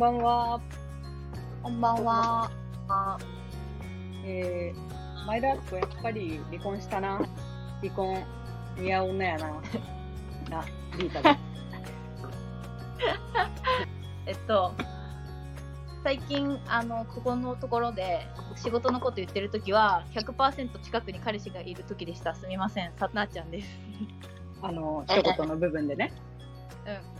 [0.00, 0.58] ばんは。
[1.62, 2.50] こんばんは。
[4.24, 7.20] えー、前田敦子やっぱり離婚したな。
[7.82, 8.24] 離婚
[8.78, 9.48] 似合う女やな。
[10.48, 10.64] な、
[10.96, 11.44] リータです。
[14.24, 14.72] えっと、
[16.02, 22.34] 最近、あの、ここのところで仕事のこと言ってるときは、100%近くに彼氏がいるときでした。
[22.34, 22.90] すみません。
[22.96, 23.68] さなちゃんです。
[24.62, 26.10] あの、一言の部分でね。
[26.86, 27.19] うん。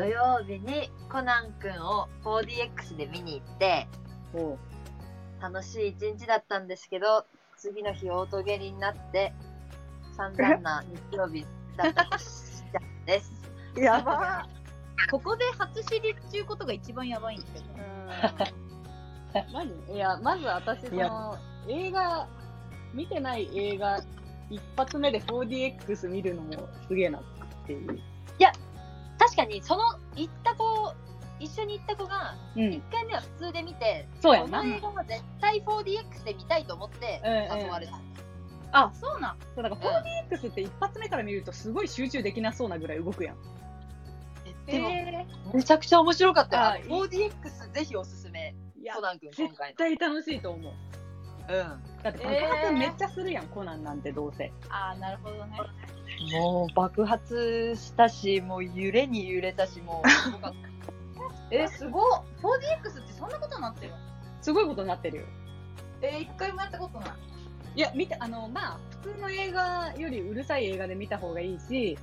[0.00, 3.86] 土曜日にコナン君を 4DX で見に行って
[4.32, 4.58] おう
[5.42, 7.26] 楽しい一日だったんですけど
[7.58, 9.34] 次の日オートゲリになって
[10.16, 11.44] 散々な日曜日
[11.76, 13.30] だったしちゃんです。
[13.76, 14.48] やば
[15.10, 17.66] ここで初知りっていうことが一番やばいんですけど。
[19.52, 19.94] 何？
[19.94, 21.36] いや、まず私、そいやの、
[21.68, 22.26] 映画、
[22.94, 24.00] 見てない映画、
[24.48, 27.22] 一発目で 4DX 見るのもすげえなっ
[27.66, 28.00] ていう。
[29.20, 29.82] 確かにその
[30.16, 30.94] 行った子
[31.38, 32.82] 一緒に行った子がうん1。
[32.90, 34.74] 回目は普通で見てそうやなこの。
[34.76, 38.00] 映画は絶対 4DX で見たいと思ってうんうん誘われた。
[38.72, 39.36] あ、そうなん。
[39.54, 43.36] そうだから 4DX って一発目から見るとすごい集中できなそうなぐらい動くやん。
[44.66, 46.62] でもえめちゃくちゃ面白かったよ。
[46.62, 48.54] ああの 4DX ぜひおすすめ。
[48.78, 50.72] ー、いやコ、ナン君今絶回対楽しいと思う。
[51.50, 51.58] の。
[51.58, 52.02] うん。
[52.02, 54.52] だって爆発めっちゃするやん、コナンなんてどうせ。
[54.68, 55.58] あー、なるほどね。
[56.32, 60.70] もう爆発したし、もう揺れに揺れたし、もうすごかった。
[61.52, 62.02] えー、すごっ
[62.42, 63.98] 4DX ってそんなことになってるの？
[64.40, 65.26] すごいことになってるよ。
[66.02, 67.10] えー、一回もやったことない。
[67.76, 71.98] いや、見て、あの、まあ、普通の映画よりうるさい映画で見た方がいいし、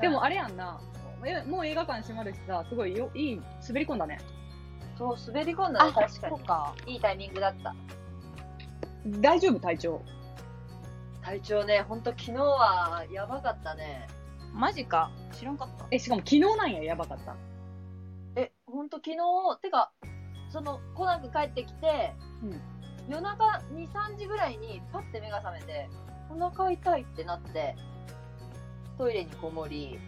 [0.00, 0.80] でもあれやんな、
[1.24, 4.18] えもう映画館閉まるしさ、すごいよ、いい、滑り込んだね。
[4.96, 6.36] そう、滑り込んだね、あ確かに。
[6.36, 6.74] そうか。
[6.86, 7.74] いいタイミングだった。
[9.20, 10.00] 大丈夫、体調？
[11.22, 14.06] 体調ね、ほんと昨日はやばかったね。
[14.52, 15.10] マジか。
[15.32, 15.86] 知らんかった。
[15.90, 17.36] え、しかも昨日なんや、やばかった。
[18.36, 19.16] え、ほんと昨日、
[19.62, 19.92] てか、
[20.50, 22.60] その、コナン君帰ってきて、うん
[23.08, 25.88] 夜中2、3時ぐらいにパッて目が覚めて、
[26.30, 27.74] お腹痛いってなって、
[28.98, 29.98] トイレにこもり、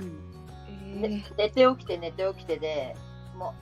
[0.00, 1.00] うん。
[1.02, 2.94] ね寝て起きて寝て起きてで、
[3.36, 3.54] も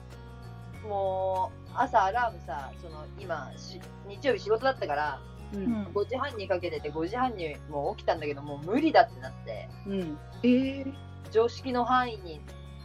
[0.83, 5.21] う、もう、朝アラームさ、その、今、し日曜日仕事だったから、
[5.53, 5.57] う。
[5.57, 5.85] うんん。
[5.87, 10.17] 5時半にかけてて5時半にもう起きたんだけど、もう無理だってなって、うん。
[10.43, 10.93] えー、
[11.31, 12.41] 常識の範囲に、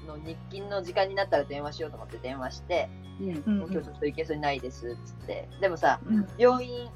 [0.06, 2.88] の日勤の時間になったら電話しようと思って電話して、
[3.20, 3.42] うん。
[3.46, 5.48] うんもう今日ちょっと行けそうにないですっつって。
[5.60, 6.88] でもさ、うん病院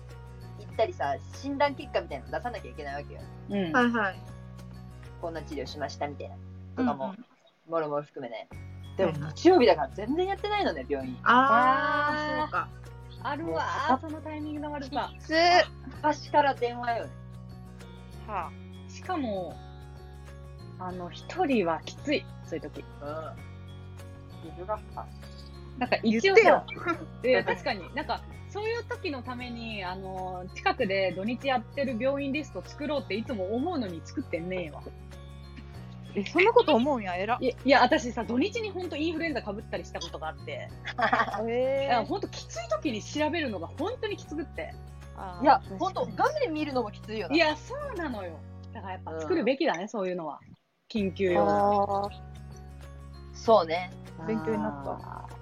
[0.59, 3.21] 行ったりさ、診断結果みたいなの出さなきゃいけないわけよ。
[3.51, 3.73] うん。
[3.73, 4.17] はいはい。
[5.21, 6.37] こんな治療しましたみたいな。
[6.77, 7.15] とかも、
[7.69, 8.49] もろもろ含めね。
[8.97, 11.17] でも日曜日だから全然やってないのね、病院。
[11.23, 12.69] あー、あーそうか。
[13.25, 15.13] あるわー、そのタイミングの悪さ。
[15.21, 15.33] つ
[15.97, 17.11] 昔から電話よね。
[18.27, 18.51] は
[18.89, 19.57] しかも、
[20.79, 22.81] あの、一人はきつい、そういう時。
[22.81, 22.87] うん。
[24.51, 25.07] 水があ
[25.79, 26.65] なんか一応さ、
[27.25, 28.21] いや確かに、なんか、
[28.51, 34.83] そういう時のために、あの、近くで土日やってる病院リスト作ろうっていつも思うのに作ってんねえわ。
[36.15, 37.39] え、そんなこと思うんや、えら。
[37.41, 40.69] いや、私さ、土日に本当インフルエンザかぶったりしたことがあって、
[41.49, 44.75] えいや本当きつい時に調べるのが本当にきつくって。
[45.43, 47.35] いや、ほんと、画面見るのもきついよな。
[47.35, 48.39] いや、そうなのよ。
[48.73, 50.41] だからやっぱ作るべきだね、そういうのは。
[50.91, 52.11] 緊急用
[53.35, 53.91] そうね。
[54.27, 55.42] 勉強になったた。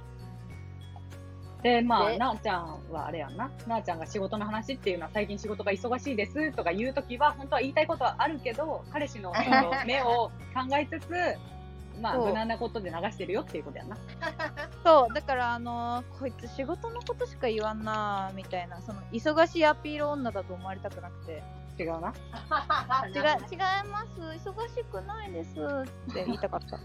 [1.62, 3.50] で、まあ、でなあちゃんはあれやんな。
[3.66, 11.10] なあちゃんが仕事の話っていうのは最近仕事が忙しいですとか言うときは、本当は言いたいことはあるけど、彼氏のその目を考えつつ、
[12.00, 13.96] まあ、無難なことで流してるよっていうことやんな。
[14.84, 21.42] そう、だから、あのーこいつ仕事のことしか言わんなーみたいな、その、忙しいアピール女だと思われたくなくて、
[21.80, 22.12] 違うな。
[23.08, 23.58] 違う、違い
[23.90, 26.78] ます、忙しくないですって言いたかった。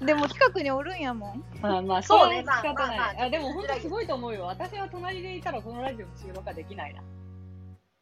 [0.04, 1.44] でも、近くにおるんやもん。
[1.62, 3.16] まあまあ、そううね、仕方まあまあまない。
[3.22, 4.44] ああでも本当すごいと思うよ。
[4.44, 7.02] 私は隣でいたらこのラジオの収録はできないな。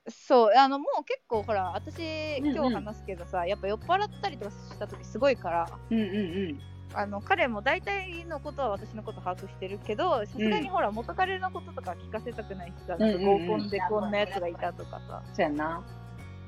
[0.09, 6.09] そう、あの、もう結構、ほら、私、うんうん今日話すけどさ、やっぱ酔っ払ったりとかした時すごいから、うんうんう
[6.53, 6.74] ん。
[6.97, 13.47] あの彼も大体のことは私のこと把握してるけどさすがにほら元彼のこととか聞かせたくないしさ、うんうんうん。
[13.49, 15.83] 合コンでこんなやつがいたとかさ、そうやんな。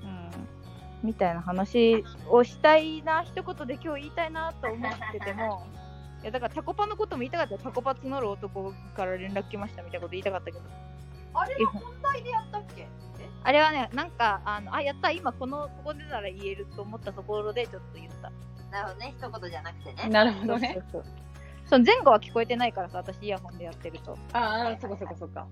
[0.02, 5.66] うん、みたいな話をしたいな一言で今日言いたいなと思ってても
[6.22, 10.60] いやだからタコパのことも言いたかったよタコパ募る男から連絡来ましたみたいなこと言いたかったけど。
[11.34, 12.86] あれは本題でやったっけ？
[13.44, 18.32] あれはねなんかあのあやった今このここでなら言えると思ったところでちょっと言った
[18.70, 20.08] なるほどね、一言じゃなくてね。
[20.08, 20.82] なるほどね。
[20.92, 21.04] そう
[21.68, 25.46] そう前後は聞こえてないからさ私イヤホンでやってるとああ、そこそこそっか。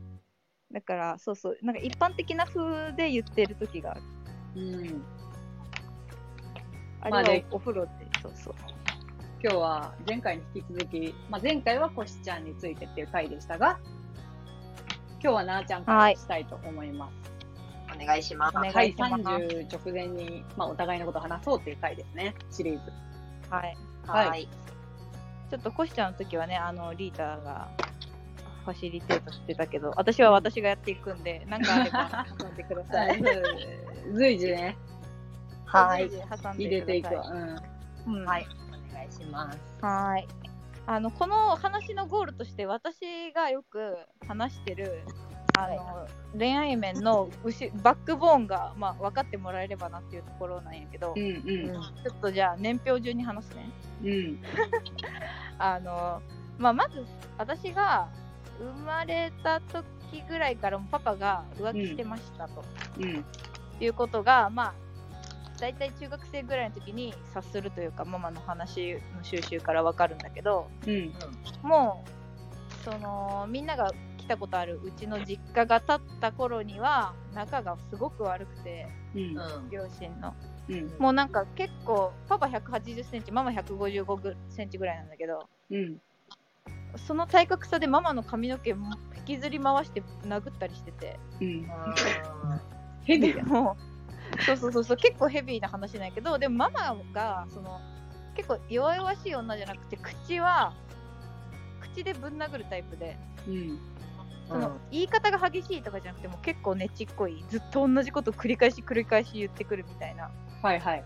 [0.72, 4.00] だからそうそうなんか一般的な風で言ってる時がある
[4.56, 5.04] うん。
[7.00, 7.90] あれはお風呂で
[8.22, 8.54] そうそう
[9.42, 13.78] 今日は前回に引き続き、まあ、前回はコシちゃんについてっていう回でしたが、
[15.22, 17.30] 今日はなあちゃんからしたいと思います。
[17.30, 17.33] お
[18.04, 18.56] 願いします。
[18.56, 22.92] お願はいい、します30直前に、まあ、お互いのことを話そうっていう回ですね、シリーズ。
[23.50, 23.76] はい。
[24.06, 24.48] はいはい。
[25.50, 27.68] ちょっとコシちゃんの時はね、あの、リータが
[28.64, 33.22] ファシリテートしてたけど、私は私がやっていくんで、なんかあれば挟んでくださ い。
[34.12, 34.76] 随時ね、
[35.66, 36.10] はい。
[36.10, 37.28] 挟んで入れていくわ。
[38.06, 38.14] うん。
[38.16, 38.46] うん、はい。
[38.90, 39.58] お願いします。
[39.80, 40.26] はい。
[40.86, 43.96] あのこの話のゴールとして私がよく
[44.28, 45.02] 話してる
[45.56, 46.06] あの、
[46.36, 51.42] 恋愛面の後バックボーンが、まあ、分かってもらえればなっていうところなんやけど、うんう
[52.02, 53.70] ちょっとじゃあ年表順に話すね。
[54.02, 54.06] ん。
[54.06, 54.38] うん。
[55.58, 56.20] あの
[56.58, 57.04] まあ、まず
[57.38, 58.08] 私が
[58.58, 62.64] 生まれた時ぐらいからもパパが浮気してましたと、
[62.98, 63.24] うん。
[63.80, 64.74] いうことがまあ
[65.60, 71.12] 大体中学生ぐらいの時に察するというかママの話の収集から分かるんだけどうん。
[71.62, 73.92] もうそのみんなが
[74.24, 79.20] 来たことあるうちの実家が建った頃には仲がすごく悪くてうん。
[79.20, 79.24] う
[79.66, 79.70] ん。
[79.70, 80.34] 両親の
[80.68, 80.92] うん。
[80.98, 85.98] もうなんか結構パパ1 8 0センチママ1 5 5センチぐらいなんだけどうん。
[87.06, 91.66] その体格差でママの髪の毛も引きずり回して殴ったりしててうん。
[93.04, 93.34] ヘビ？
[93.34, 93.44] ーや。
[93.44, 93.76] も
[94.40, 97.80] うそうそうそうそう結構ヘビーな話なんやけどでもママがその
[98.36, 100.72] 結構弱々しい女じゃなくて口は
[101.80, 103.16] 口でぶん殴るタイプで
[103.46, 103.78] うん。
[104.48, 110.30] その言い方が激しいとかじゃなくても結構ねちっこいずっと同じこと繰り返し繰り返し言ってくるみたいな
[110.62, 111.04] はいはい。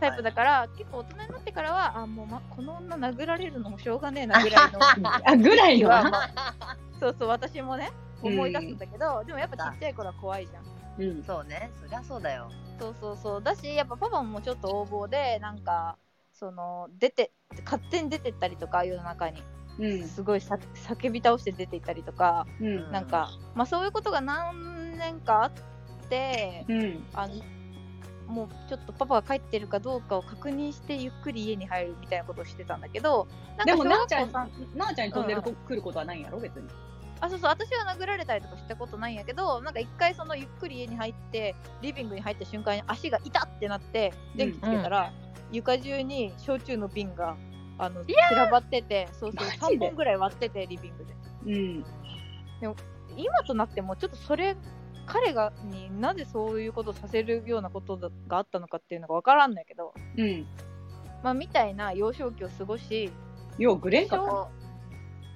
[0.00, 4.80] タイプだから、結構大人になってからはあもう、ま、この女殴られるのもしょうがねえなぐらいの
[5.24, 5.88] あ、ぐらいの？
[5.88, 7.90] は、まあ、そうそう私もね
[8.20, 10.64] 思い出すんだけど、でもやっぱちっちゃい頃は怖いじゃん
[10.98, 11.24] うん。
[11.24, 11.70] そうね。
[11.80, 12.50] そりゃそうだよ。
[12.78, 15.96] そうそうそうだしやっぱパパもちょっと横暴でなんか
[16.32, 17.30] その出て
[17.64, 19.53] 勝手に出てったりとか世の中にうん。
[20.06, 22.92] すごいさ叫び倒して出て行ったりとか、うん。
[22.92, 25.52] なんか、まあ、そういうことが何年かあっ
[26.08, 27.04] てうん。
[27.14, 27.34] あの
[28.26, 34.48] もうちょっとパパが帰ってるかどうかを確認してゆっくり家に入るみたいなことをしてたんだけどなんでも、なあちゃんな
[34.88, 36.68] あちゃんに飛んでるうこ来ることはないんやろ、別に。
[37.20, 45.12] あそうそう私は殴られたりとかしたことないんやけどなんか一回そのゆっくり家に入ってリビングに入った瞬間に足が痛ってなって電気つけたら、
[45.52, 47.36] 床中に焼酎の瓶が
[47.78, 49.86] あの散らばっててそうそうマジで。
[49.86, 51.14] 3本ぐらい割っててリビングで。
[51.46, 51.84] うん。
[53.16, 54.56] 今となってもちょっとそれ
[55.06, 60.46] 彼がになぜそういうことをさせるようなことがあったのかっていうのが分からんないけど、うん。
[61.22, 63.10] まあ、みたいな幼少期を過ごし。
[63.58, 64.48] よう、グレンかな小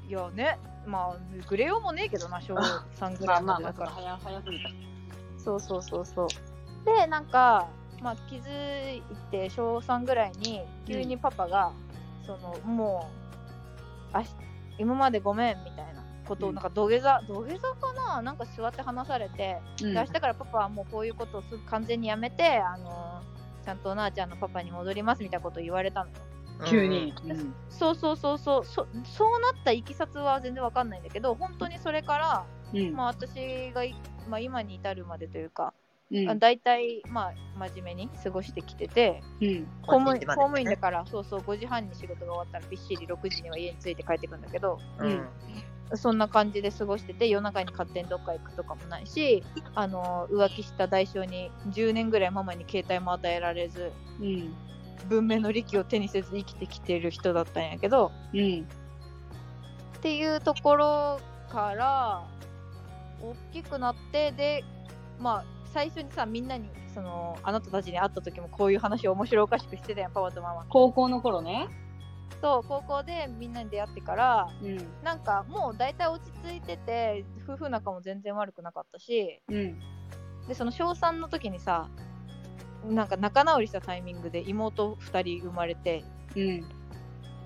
[0.08, 1.16] いやねまあ
[1.48, 4.70] グレようもねえけどな小3ぐらいまでだから、早、早すぎた。
[5.38, 6.28] そうそうそうそう。
[6.84, 7.68] でなんか、
[8.00, 11.72] まあ、気づいて小3ぐらいに急にパパが、
[12.28, 13.10] そのも
[14.12, 14.30] うあし
[14.78, 16.54] 今までごめんみたいなことをうん。
[16.54, 18.20] なんか土下座、土下座かな？
[18.20, 19.94] なんか座って話されて、うん。
[19.94, 23.22] で明日からパパはもうこういうことをすぐ完全にやめてあの
[23.64, 26.10] ちゃんとなあちゃんのパパに戻りますみたいなことを言われたの。
[26.10, 26.16] よ
[26.66, 27.14] 急に。
[27.70, 28.64] そうそうそうそう。
[28.64, 32.44] そそうなったいきさつは全然わかんないんだけど本当にそれから、
[32.74, 32.94] うん。
[32.94, 33.94] まあ、私がい、
[34.28, 35.72] まあ、今に至るまでというか、
[36.10, 36.30] うん。
[36.30, 37.34] あ大体、まあ、
[37.68, 39.66] 真面目に過ごしてきててうん。
[39.82, 45.26] 公務員5時までね公務員だからそうそう5時半に仕事が終わったらびっしり6時には家に着いて帰ってくんだけどうん。
[45.94, 49.42] そんな感じで過ごしてて夜中に勝手にどっか行くとかもないし
[49.74, 54.54] あの浮気した代償に10年ぐらいママに携帯も与えられずうん。
[55.08, 58.66] 文明の利器を手にせず生きてきてる人だったんやけどうん。
[59.98, 62.22] っていうところから
[63.20, 64.64] 大きくなってで
[65.18, 71.68] まあ最初にさみんなにそのあなたたちに会った時もこういう話を面白おかしくしてたやんパパとママ高校の頃ね。
[72.40, 74.78] と高校でみんなに出会ってからうん。
[75.02, 79.78] なんかもう大体落ち着いてて夫婦仲も全然悪くなかったしうん。
[80.46, 81.88] でその小3の時にさ
[82.86, 86.04] なんか仲直りしたタイミングで妹2人生まれて
[86.36, 86.77] うん。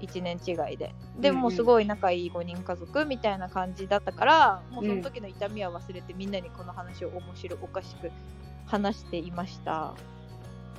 [0.02, 8.10] 1年違いででうんうんもうすごい仲いい5人家族みたいな感じだったからもうその時の痛みは忘れてみんなにこの話を面白おかしく
[8.66, 9.94] 話していました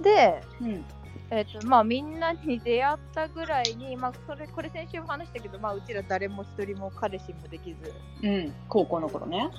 [0.02, 0.86] で、うん。
[1.30, 8.54] えっとまあ、みんなに出会ったぐらいに、まあ、それこれ先週も話したけど、まあ、うちら誰も一人も彼氏もできずうん。
[8.68, 9.50] 高校の頃ね。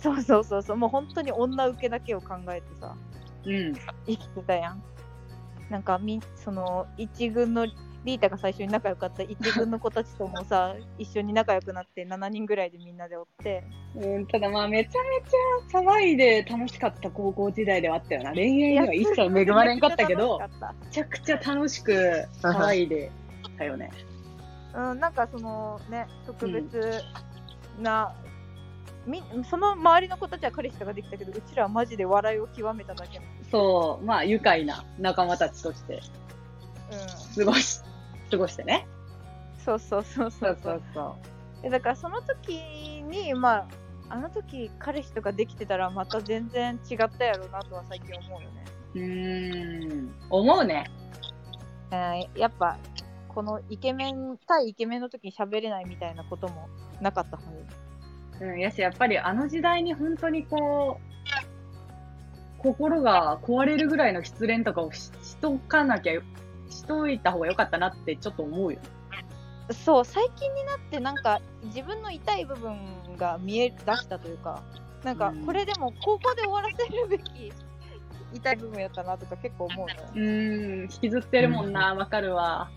[0.00, 2.96] そうそうそうそうもう本当に女受けだけを考えてさ
[3.44, 3.74] うん。
[4.06, 4.82] 生きてたやん
[5.68, 7.66] なんかみその一軍の
[8.04, 13.64] リータが最初に仲良かった一軍の子たちともさ 一緒に仲良くなって7人ぐらいでみんなでおって
[13.96, 18.32] うん、ただまあめちゃめちゃ騒いで楽しかった高校時代ではあったよな。
[18.32, 23.12] 恋愛には一切恵まれんかったけど、めちゃくちゃ楽しく騒いで
[23.56, 23.90] たよね。
[24.74, 27.02] うん、なんかそのね、特別
[27.80, 28.12] な、
[29.06, 33.24] みその周りの子たちは彼氏とかできたけど、うちらはマジで笑いを極めただけの。
[33.50, 36.02] そう、まあ愉快な仲間たちとして
[37.36, 37.44] うん。
[37.44, 37.80] 過ごし、
[38.34, 38.86] 過ごしてね。
[39.64, 41.16] そうそうそうそそううそそううそ
[41.62, 43.66] えだからその時に、まあ、
[44.10, 48.64] あの時彼氏とかできてたらまた全然違ったやろうなとは最近思うよね。
[48.94, 49.00] う。
[49.00, 50.84] ん、思うね。
[51.90, 52.76] えーやっぱ、
[53.28, 56.68] このイケメン、対イケメンの時に喋れないみたいなことも
[57.00, 57.42] なかったは
[58.38, 58.44] ず。
[58.44, 66.22] うん、やし、やっぱりあの時代に本当にこう、心が壊れるぐらいの失恋とかをししとかなきゃよ、
[66.70, 68.78] しといた方が良かったなってちょっと思うよ。
[69.72, 72.76] そう最近になってなんか自分の痛い部分
[73.16, 74.62] が見え出したというか
[75.02, 75.46] なんかうん。
[75.46, 77.52] これでも高校で終わらせるべき
[78.34, 80.00] 痛い部分やったなとか結構思うのよ。
[80.14, 82.68] うーん、引きずってるもんな、わかるわ。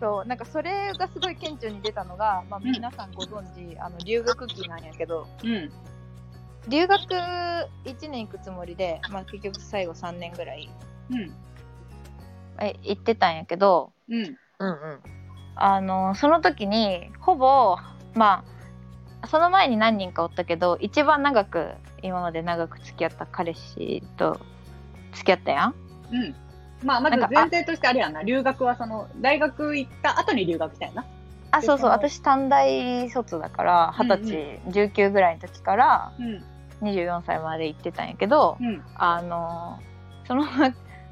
[0.00, 2.72] そうなんかそれがすごい顕著に出たのが、まあ、うん。
[2.72, 5.70] 皆さんご存知、あの留学期なんやけどうん、
[6.68, 10.70] 留学1年行くつもりで、まあ、結局最後3年ぐらい
[11.10, 11.30] うん、え
[12.66, 15.00] 行ってたんやけどうん、うんうん。
[15.56, 17.76] あのその時にほぼ
[18.14, 18.44] ま
[19.22, 24.40] あその前に何人かおったけど一番長く今まで長く付き合った彼氏と
[25.12, 25.74] 付き合ったやん？
[26.12, 26.34] うん。
[26.82, 28.22] まあ、まずなんか前提としてあれやんな。
[28.22, 31.04] 留学はその、大学行った後に留学したやな。
[31.50, 36.44] あそうそう私短大卒だから二十歳、19ぐらいの時からうん、
[36.88, 39.80] 24歳まで行ってたんやけどうん、あの
[40.26, 40.44] その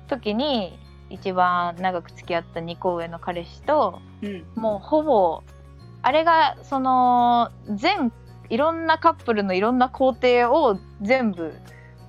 [0.06, 0.78] 時に
[1.10, 4.44] 一番長く付き合った2個上の彼氏とうん。
[4.54, 5.42] もうほぼ
[6.02, 8.12] あれがその全
[8.50, 11.54] いろんなカップルのいろんな工程を全部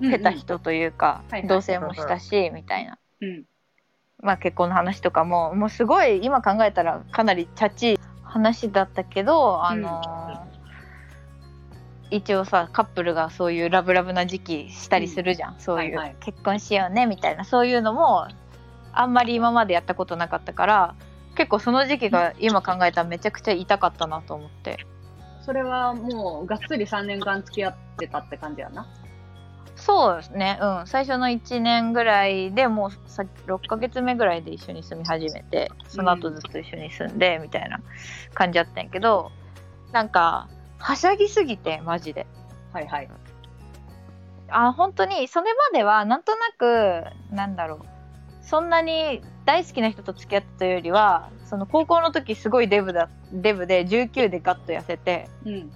[0.00, 3.44] 経た人というか、同棲もしたしみたいな、うん、
[4.22, 10.46] まあ、結婚の話とかももうすごい今考えたらかなりチャチい話だったけどあの
[12.10, 16.16] 一応さカップルがそういうラブラブな時期したりするじゃん、そういう、はいはい。
[16.20, 17.44] 結婚しようねみたいな。
[17.44, 18.26] そういうのも
[18.92, 20.94] あんまり今までやったことなかったから
[21.36, 24.86] 結構その時期が今考えたらめちゃくちゃ痛かったなと思って。
[25.42, 28.86] それはもう、がっつり3年間付き合ってたって感じやな。
[29.74, 30.58] そうですね。
[30.60, 30.86] うん。
[30.86, 37.80] 最初の1年ぐらいでもうさ6ヶ月目ぐらいで一緒に住み始めてその後ずっと一緒に住んでみたいな
[38.34, 39.32] 感じだったんやけど
[39.92, 42.26] なんかはしゃぎすぎてマジで。
[42.74, 43.08] はいはい。
[44.50, 47.89] あ本当にそれまではなんとなくなんだろう
[48.50, 55.70] そんなに大好きな人と付き合ってたよりはその高校の時すごいデブだデブで19でガッと痩せてうん、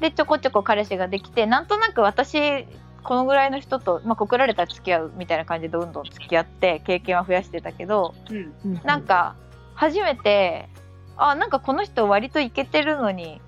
[0.00, 2.66] でちょこちょこ彼氏ができてなんとなく私
[3.04, 9.36] このぐらいの人と、まあ、告られたら付き合うみたいな感じでどんどん付き合って経験は増やしてたけどうん、なんか
[9.76, 10.68] 初めて
[11.16, 13.40] あなんかこの人割とイケてるのに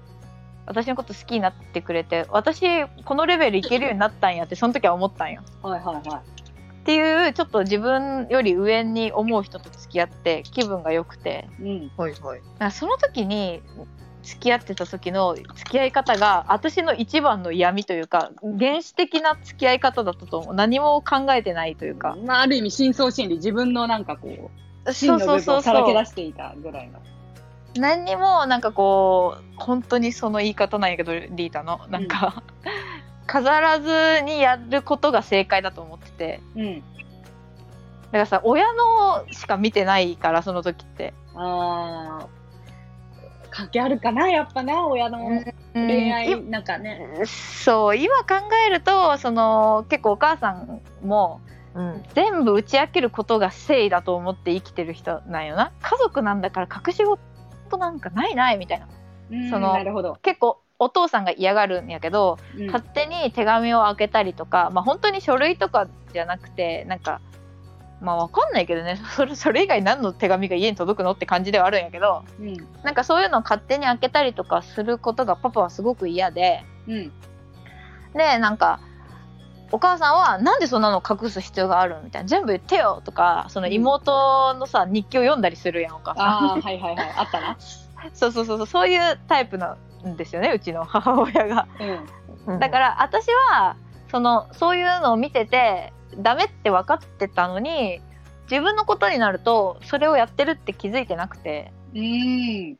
[0.67, 5.43] 私のこと好きになってくれて私このレベルいけるようになったんやってその時は思ったんよ。
[5.63, 6.42] はいはいはい。
[6.83, 11.49] っていうちょっと自分より上に思う人と付き合って気分が良くて。
[11.61, 12.73] うん、はいはい。
[12.73, 13.63] その時に
[14.25, 20.55] 付き合ってた時の付き合い方が私の一番の闇というか原始的な付き合い方だったと思う。
[20.55, 24.51] 何も考えてないというか、まあ、ある意味、深層心理、自分のなんかこ
[24.85, 25.39] う、真の部分そうそう。
[25.39, 27.01] そうそうをさらけ出していたぐらいの。
[27.77, 31.81] 何にもなんかこう本当にその言い方なんやけどリータの。
[31.89, 32.43] なんか、
[33.27, 36.75] 飾らずにやることが正解だと思っててうん。
[36.77, 36.83] だ
[38.13, 42.27] からさ親のしか見てないからその時ってああ、
[43.51, 47.01] 関係あるかな、やっぱな、親の恋い愛、なんかね。
[47.25, 48.35] そう今考
[48.67, 51.41] えるとその結構お母さんも
[51.75, 52.05] うん。
[52.15, 57.19] 全部打ち明けることが誠意だと思って生きてる人なんよな家族なんだから隠し事
[57.79, 58.87] なんかないないみたいな
[59.31, 60.19] うんそのなるほど。
[60.23, 67.21] 結構お父さんが嫌がるんやけど、うん勝手に手紙を開けたりとかまあ本当に書類とかじゃなくてなんか
[68.01, 72.57] まあわかんないけどね それそれ以外何の手紙が家に届くのって感じではあるんやけどうん。
[72.83, 77.13] なんかそういうのを勝手に開けたりとかすることがパパはすごく嫌でうん。
[78.15, 78.81] でなんか
[79.71, 87.15] お母さんはなんでそんなの隠す必要があるみたいな全部言ってよとかその妹のさ日記を読んだりするやんお母さんああ、はいはいはい。
[87.17, 87.57] あったな。
[88.13, 89.77] そうそうそうそうそういうタイプな
[90.09, 91.67] んですよねうちの母親が
[92.47, 92.59] うん。
[92.59, 93.77] だから私は
[94.11, 98.01] そのそういうのを見ててダメって分かってたのに
[98.51, 102.79] 自分のことになるとそれをやってるって気づいてなくてうん。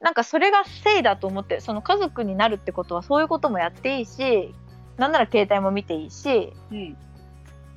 [0.00, 4.54] なんかそれが誠意だと思ってその家族になるってことはそういうこともやっていいし
[4.96, 6.96] なんなら携帯も見ていいしうん。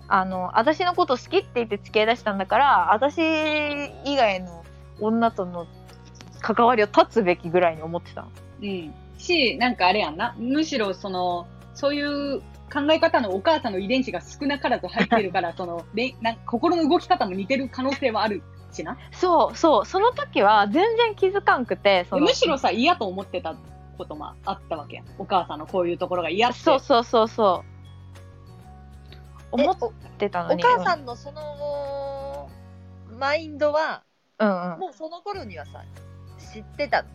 [0.07, 4.65] あの私のこと好きって言って付き合いだしたんだから私以外の
[4.99, 5.67] 女との
[6.41, 8.27] 関わりを断つべきぐらいに思ってたの。
[8.61, 8.93] うん。
[9.17, 10.35] し、なんかあれやんな。
[10.37, 12.39] むしろその、そういう
[12.71, 18.97] 考え方のお母さんの遺伝子が少なからず入ってるから、その、 れなんか心の動き方も似てる可能性はあるしな。
[19.11, 23.55] そうそうその時は全然気づかんくてそのむしろさ、嫌と思ってた
[23.97, 25.05] こともあったわけやん。
[25.17, 26.59] お母さんのこういうところが嫌って。
[26.59, 27.71] そうそうそうそう
[29.59, 29.77] え思っ
[30.17, 32.49] てたのにお母さんのその
[33.19, 34.03] マインドは
[34.39, 35.83] うんうんもうその頃にはさ
[36.53, 37.09] 知ってたの？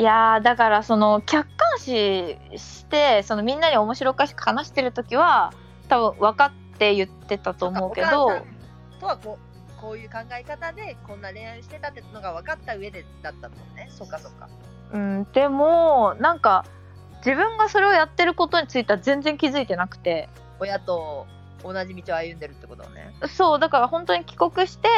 [0.00, 5.52] いやーだからその客観視してそのみんなに面白おかしく話してる時は
[5.88, 8.30] 多分分かって言ってたと思うけど
[8.98, 13.88] とはこうこういう考え方でこんな恋愛をしてたってのが分かった上でだったもんね。
[13.90, 14.48] そっかそっか。
[14.94, 16.64] うん、でもなんか
[17.18, 20.30] 自分がそれをやってることについては全然気づいてなくて。
[20.60, 21.26] 親と
[21.62, 23.14] 同じ道を歩んでるってことね。
[23.28, 24.88] そうだから本当に帰国して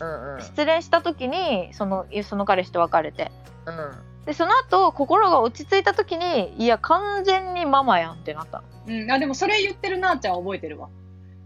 [0.00, 0.40] うんうん。
[0.42, 3.32] 失恋した時にそのその彼氏と別れて。
[3.64, 8.62] うんでその後心が落ち着いた時にいや完全にママやんってなった。
[8.86, 9.10] うん。
[9.10, 10.88] あ、でもそれ言ってるなーちゃんは覚えてるわ。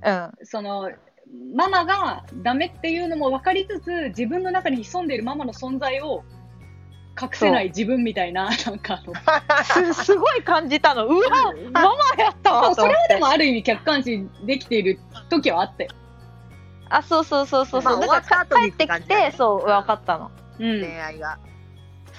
[0.03, 0.91] のその、
[1.55, 6.25] ママがダメっていうのも分かりつつ、自分の中に潜んでいるママの存在を
[7.21, 9.13] 隠せない自分みたいな、 なんかあの、
[9.85, 11.07] うんすすごい感じたの。
[11.07, 12.81] うわママやったそうわと思って。
[12.83, 15.91] それはでもある意味客観視できている時はあったよ。
[16.91, 20.31] あそうそうそうそうそう、まあだから終わった後に帰ってきねてそう分かったの。
[20.59, 20.81] うん。
[20.81, 21.39] 恋愛が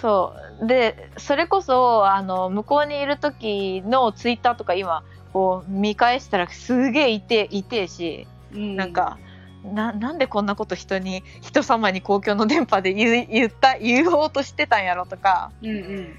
[0.01, 5.03] そうでそれこそあの向こうにいる時のツイッターとか今
[5.33, 9.19] こう見返したらすげえいていてえしうんなんか、
[9.63, 16.15] ななんでこんなこと人に人様に公共の電波で言う言った言おうとしてたんやろとかうん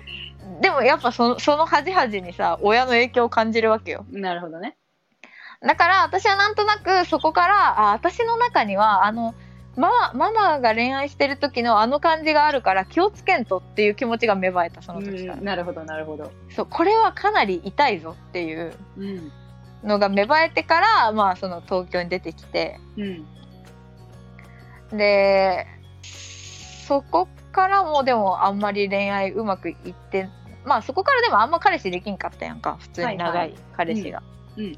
[0.60, 4.20] でもやっぱそのその端々にさ親の影響を感じるわけようん。
[4.20, 4.76] なるほどね。
[5.62, 9.34] だから私はなんとなくそこからあ私の中にはあのマ
[9.76, 16.30] マママが恋愛してる時のあの感じがあるから気をつけんとっていう気持ちが芽生えたその時から、うんなるほど、なるほど。
[16.54, 19.32] そうこれはかなり痛いぞっていううん。
[19.84, 24.98] のが芽生えてから、まあ、その東京に出てきてうん。
[24.98, 25.66] で
[26.86, 30.28] そこからもでもあんまり恋愛うまくいって
[30.64, 34.22] まあそこからでもあんま彼氏できんかったやんか普通に長い彼氏が。
[34.56, 34.76] うんうん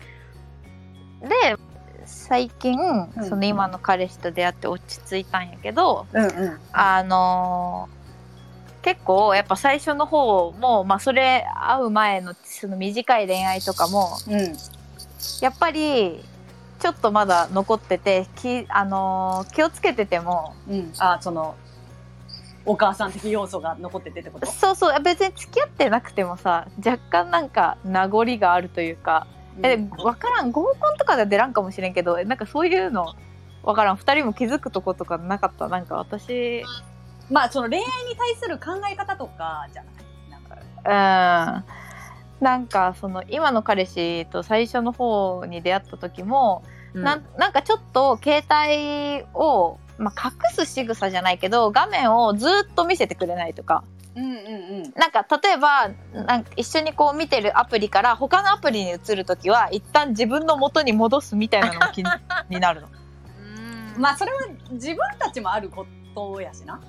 [1.23, 1.57] で
[2.07, 6.59] 最近、んその今の彼氏と出会って落ち着いたんやけど、うんうん。
[6.73, 8.03] あのー
[8.83, 14.57] 結構やっぱ最初の方も、まあ、それ会う前のその短い恋愛とかもうん。
[15.41, 16.21] やっぱり
[16.81, 20.93] ちょっとまだ残っててき、あのー気をつけててもうん。
[20.99, 21.55] あ、その、
[22.65, 24.47] お母さん的要素が残っててってこと？
[24.47, 29.27] そうそう別に付き合ってなくてもさ若干なんか名残があるというか、
[29.63, 30.51] え分からん。
[30.51, 33.15] 合コンとかでは出らんかもしれんけどなんかそういうの
[33.63, 33.97] 分からん。
[33.97, 35.69] 2人も気づくとことかなかった？
[35.69, 36.65] なんか私。
[37.31, 39.95] まあ、その恋愛に対する考え方とかじゃない？
[40.31, 41.63] なんか、
[42.41, 42.45] うん。
[42.45, 53.85] なんかその今の彼氏と最初の方に出会った時も、なんなんかちょっと携帯を、まあ、隠す仕草じゃないけど画面をずっと見せてくれないとか
[54.15, 54.35] うんうんう
[54.89, 54.93] ん。
[54.95, 62.11] なんか例えばなんか一緒にこう見てるアプリから他のアプリに移る時は一旦自分の元に戻すみたいなのも気に
[62.49, 62.89] になるの。
[63.97, 64.39] うんまあ、それは
[64.71, 66.81] 自分たちもあることやしな。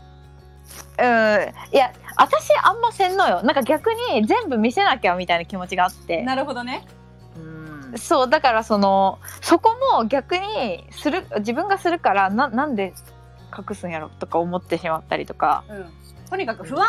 [0.98, 6.86] うんいや私あんませんのよなんか逆に全部見せなきゃみたいな気持ちがあってなるほどね。
[7.36, 12.94] うんそうだからそのそこも逆にする自分がするからななんで
[13.56, 15.94] 隠すんやろとか思ってしまったりとかうん。
[16.34, 16.88] とにかく不安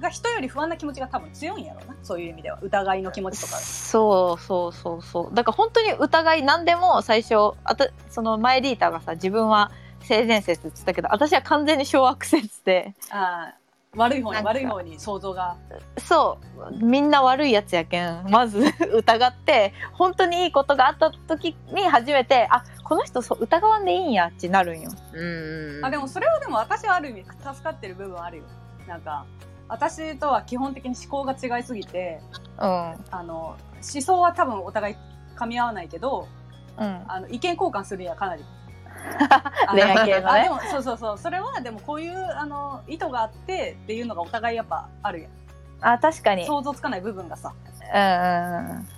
[0.00, 1.94] が人より不安な気持ちが多分強いんやろうな。
[2.02, 2.58] そういう意味では。
[2.62, 3.56] 疑いの気持ちとか。
[3.56, 13.54] そうそうそうそうだから本当に疑い何でも最初あたその前リーターがさ自分は性善説って言ってたけど私は完全に小悪説でああ、
[13.94, 15.56] 悪い方に悪い方に想像が。
[15.98, 18.60] そうみんな悪いやつやけんまず
[18.94, 24.90] 疑って本当にいいことがあった時に初めてあこの人そう疑わんでいいんやってなるんよ。
[25.12, 28.44] うんあ、でもそれはでも私はある意味助かってる部分あるよ。
[28.88, 29.26] なんか、
[29.68, 32.20] 私とは基本的に思考が違いすぎて、
[32.58, 34.96] うんあの、思想は多分お互い
[35.36, 36.26] 噛み合わないけど、
[36.78, 38.44] うんあの、意見交換するにはかなり。
[39.70, 41.18] 恋愛系のねあでもそうそうそう。
[41.18, 45.30] それはでもこういう、あの、意図があってっていうのがお互いやっぱあるやん。
[45.80, 47.52] あ確かに想像つかない部分がさ。
[47.94, 48.88] うんうん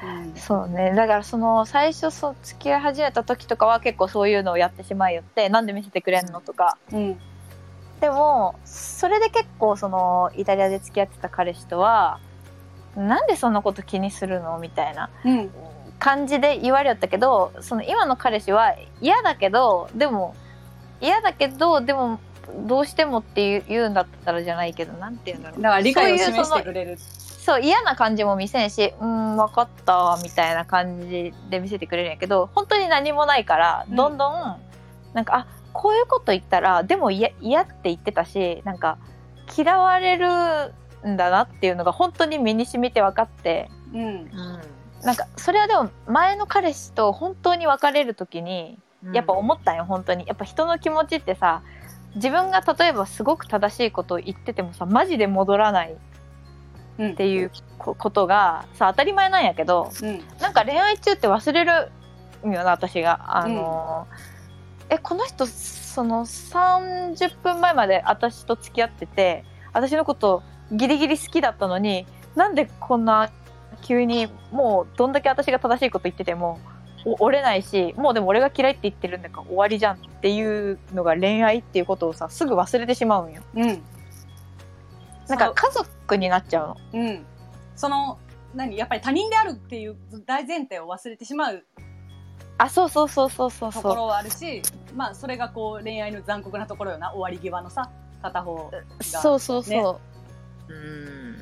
[0.00, 7.20] うんそうねだからその最初そう付き合い始めた時とかは結構そういうのをやってしまいよってなんで見せてくれんのとかうん。
[8.00, 12.20] でもそれで結構そのイタリアで付き合ってた彼氏とは
[12.96, 15.50] なんでそんなこと気にするのみたいなうん。
[15.98, 20.34] 感じで言われよったけどその今の彼氏は嫌だけどでも
[21.00, 22.20] 嫌だけどでも
[22.66, 26.96] どうしてもっていう言うんだったらじゃないけどなんて言うんだろうだから理解を示してくれる。
[26.98, 34.56] そう嫌な感じも見せんしうん分かったみたいな感じで見せてくれるんやけど本当に何もないからうんどんどん、
[35.14, 35.46] なんかあ
[35.78, 38.98] こういうこと言ったらでも嫌嫌って言ってたしなんか
[39.56, 40.26] 嫌われる
[41.06, 43.70] んだなっていうのが本当に身に染みて分かって。
[43.94, 44.00] うん。
[44.00, 44.28] うん。
[45.04, 48.76] なんかそれはでも前の彼氏と本当に別れる時に
[49.12, 50.26] やっぱ思ったんよ本当に。
[50.26, 51.62] やっぱ人の気持ちってさ
[52.16, 55.96] 自分が例えばすごく正しいことを言っててもさマジで戻らない
[56.98, 57.12] うん。
[57.12, 60.20] っていうこことがさ当たり前なんやけどうん。
[60.40, 61.92] なんか恋愛中って忘れる
[62.44, 63.38] んよな私が。
[63.38, 64.37] あのー
[64.90, 73.30] えこの人その30分前まで私と付き合ってて私のことギリギリ好きだったのになんでこんな
[73.82, 76.58] 急にもうどんだけ私が正しいこと言ってても
[77.04, 83.82] お折れないしもうでも俺が嫌いって言ってるんだから終わりじゃんっていうのが恋愛っていうことをさすぐ忘れてしまうんようん。
[85.28, 87.26] なんか家族になっちゃうのうん。
[87.76, 88.18] その、
[88.54, 88.76] 何？
[88.76, 89.96] やっぱり他人であるっていう
[90.26, 91.64] 大前提を忘れてしまう
[92.58, 94.62] あそうそうそうそうそうそうところはあるし、
[94.94, 97.88] まあそれがこう恋愛の残酷なところよな、終わり際のさ、
[98.20, 98.82] 片方が。
[99.00, 101.38] そうそうそう、ねうん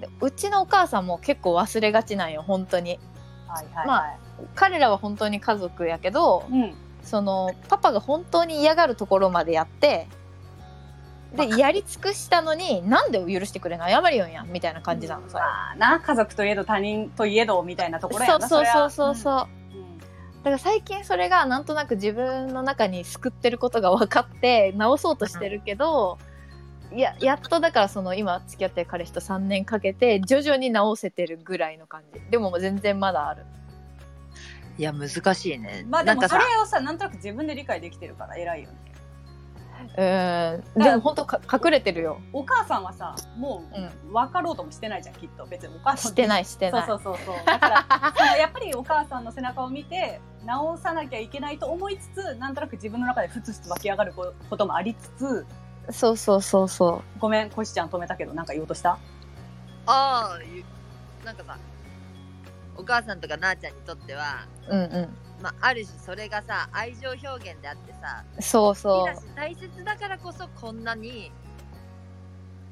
[0.00, 2.98] でうちのお母さんも結構忘れがちなんよ本当に
[3.46, 4.18] はいはい、まはい。
[4.54, 6.74] 彼らは本当に家族やけどうん。
[7.02, 10.08] そのパパが本当に嫌がるところまでやって
[11.34, 13.92] でやり尽くしたのになんで許してくれない？
[13.92, 18.48] 謝りよんやんみたいな感じなのさ、まあな、家族といえど他人といえどみたいなところやな。
[18.48, 19.14] そうそうそうう。
[19.14, 19.59] そうそう、うん
[20.40, 26.18] だから最近それがなんとなく自分の中に救ってることが分かって直そうとしてるけど、
[26.92, 33.44] いややっとだからその今付き合ってる彼氏と3年かけて徐々に直せてるぐらいの感じでも全然まだある
[34.78, 38.76] いや難しいねまあでもそれをさ、なんとなく自分で理解できてるから偉いよね。
[39.96, 40.02] う
[40.78, 43.64] んでも本当か隠れてるよお母さんはさ、も
[44.08, 45.46] う分かろうともしてないじゃん、きっと。
[45.46, 46.12] 別にお母さん。
[46.12, 47.46] してないいしてないそうそうそうそう。
[47.46, 55.46] だから、そのやっぱりお母さんの背中を見て、直さなきゃいけないと思いつつ、なんとなく自分の中でふつふつ湧き上がることもありつつ、
[55.92, 58.98] そうそうそうそごめん、コシちゃん止めたけど、なんか言おうとした？
[59.86, 60.64] ああゆ
[61.24, 61.58] なんかさ
[62.76, 64.82] お母さんとかなあちゃんにとっては、ううん。
[64.82, 65.08] う
[65.42, 68.74] まあ、ある種それがさ愛情表現であってさんそう。
[68.74, 71.32] そだし大切だからこそこんなに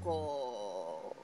[0.05, 1.17] こ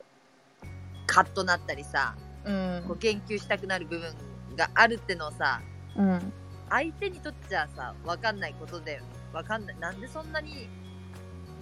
[0.63, 0.67] う
[1.07, 2.85] カッとなったりさううん。
[2.89, 4.15] こう言及したくなる部分
[4.57, 5.61] があるってのをさ
[5.97, 6.33] うん。
[6.71, 9.01] 相手にとっちゃさ分かんないことで
[9.33, 9.79] 分かんない。
[9.79, 10.69] なんでそんなに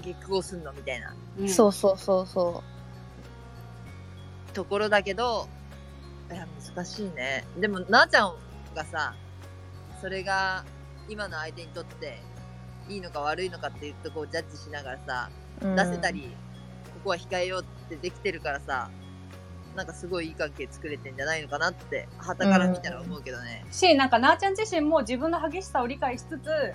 [0.03, 1.15] 激高すんのみたいな。
[1.49, 2.63] そうそうそうそ
[4.53, 5.49] ところだけど
[6.31, 7.45] いや難しいね。
[7.59, 8.37] でもなあちゃん
[8.75, 9.15] がさ
[10.01, 10.65] それが
[11.09, 12.21] 今の相手にとって
[12.89, 15.31] いいのか悪いのかっていうとこをジャッジしながらさ
[15.63, 15.77] う、うん。
[15.77, 16.31] 出せたり、
[16.95, 18.91] ここは控えようってできてるからさ
[19.77, 26.75] なんかすごいいい関係作れてんじゃないのかなって旗から見たら思うけどね、し、なんかなあちゃん自身も自分の激しさを理解しつつ、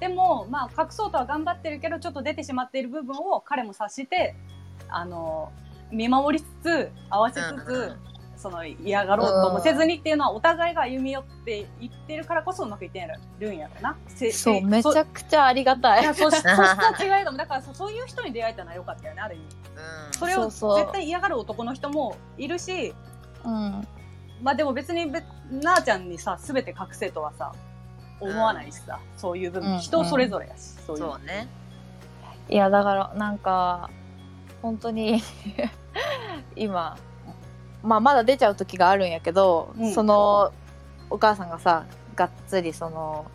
[0.00, 4.34] でも、まあ、隠そうとは頑張ってるけど、ちょっと出てしまっている部分を彼も察して、
[4.88, 5.52] あの、
[5.90, 8.13] 見守りつつ、合わせつつ、うんうん
[8.44, 13.00] その嫌がろうともせずにっていうのはお互いが歩み寄っていってるからこそうまくいって
[13.40, 13.96] るんやろな。
[14.06, 16.02] せそうせめちゃくちゃありがたい。
[16.02, 19.44] いや そし素質は違えどもだからそそういう人に出会えたのは良かったよねある意味。
[19.46, 20.12] うん。
[20.12, 20.78] それをそうそう。
[20.80, 22.94] 絶対嫌がる男の人もいるし。
[23.44, 23.88] うん。
[24.42, 27.50] まあでも別にべなあちゃんにさ全て隠せとはさ
[28.20, 29.78] 思わないしさ、そういう部分、うん。
[29.78, 31.02] 人それぞれやし、そういう。
[31.04, 31.48] のそうね。
[32.50, 33.88] いやだからなんか
[34.60, 35.22] 本当に
[36.56, 36.98] 今、
[37.84, 39.94] まあ、まだ出ちゃう時があるんやけど、うん。
[39.94, 40.52] その
[41.10, 41.84] お母さんがさ
[42.16, 43.26] がっつりその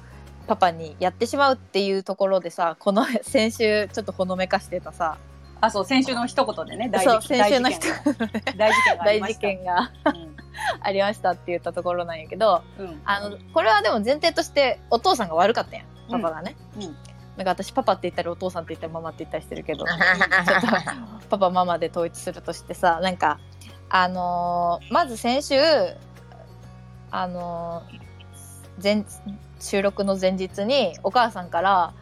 [0.48, 5.18] パパにやってしまうっていうところでさこの 先週ちょっとほのめかしてたさ。
[5.62, 7.70] あそう先週の一言でね大事件が。
[8.58, 9.40] 大事件がありました。
[9.40, 9.92] 件が
[10.82, 11.32] ありました。
[11.32, 12.86] って言ったところなんやけどうん。
[12.86, 13.02] うん。
[13.06, 15.86] あのこれはでも前提としてお父さんが悪かったやん。
[16.10, 16.84] パパがね、うん。
[16.84, 16.98] うん。
[17.36, 19.86] なんか私パパって言ったりお父さんって言ったりママって言ったりしてるけど。
[19.86, 20.62] ちょっ
[21.20, 23.40] とパパママで統一するとしてさなんか
[23.90, 25.56] あのーまず先週
[27.12, 28.00] あのー
[28.82, 29.04] 前
[29.60, 31.94] 収録の前日にお母さんから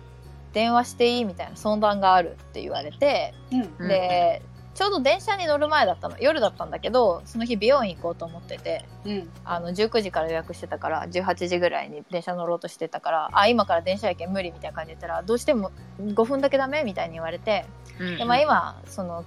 [0.52, 3.74] 「電話していい?」みたいな相談があるって言われてうん。
[3.78, 4.42] うんで
[4.74, 9.30] ちょうど電車に乗る前だったの夜だったんだけどその日美容院行こうと思っててうん。
[9.42, 17.64] あの19時から予約してたから18時ぐらいに電車乗ろうとしてたからあ今から電車やけん無理みたいな感じで言ったらどうしても5分だけダメみたいに言われて
[17.98, 18.18] うん。
[18.18, 19.24] で、まあ、今その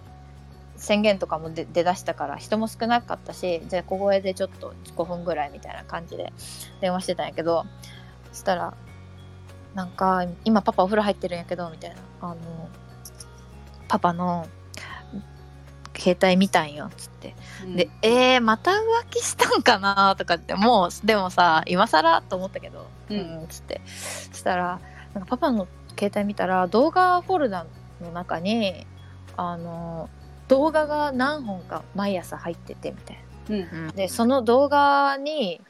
[0.79, 6.33] 宣言とかも出出だしたから人も少なかったしじゃあ小声でちょっと5分ぐらいみたいな感じで
[6.81, 7.65] 電話してたんやけど
[8.31, 8.73] そしたら
[9.75, 12.69] なんか今パパお風呂入ってるんやけどみたいなあの
[13.87, 14.47] パパの
[15.99, 17.35] 携帯見たんよっつって。
[17.63, 17.75] うん。
[17.75, 18.75] で、えー、また浮
[19.09, 23.81] 気したんかなとかって、もう、でもさ、今更と思ったけど、うんつって。
[24.31, 24.79] そしたら、
[25.13, 27.65] なんかパパの携帯見たら、動画フォルダ
[28.01, 28.87] の中に、
[29.35, 30.09] あの、
[30.49, 33.91] 動画が何本か毎朝入ってて、みたいうんな。
[33.93, 35.61] で、その動画に、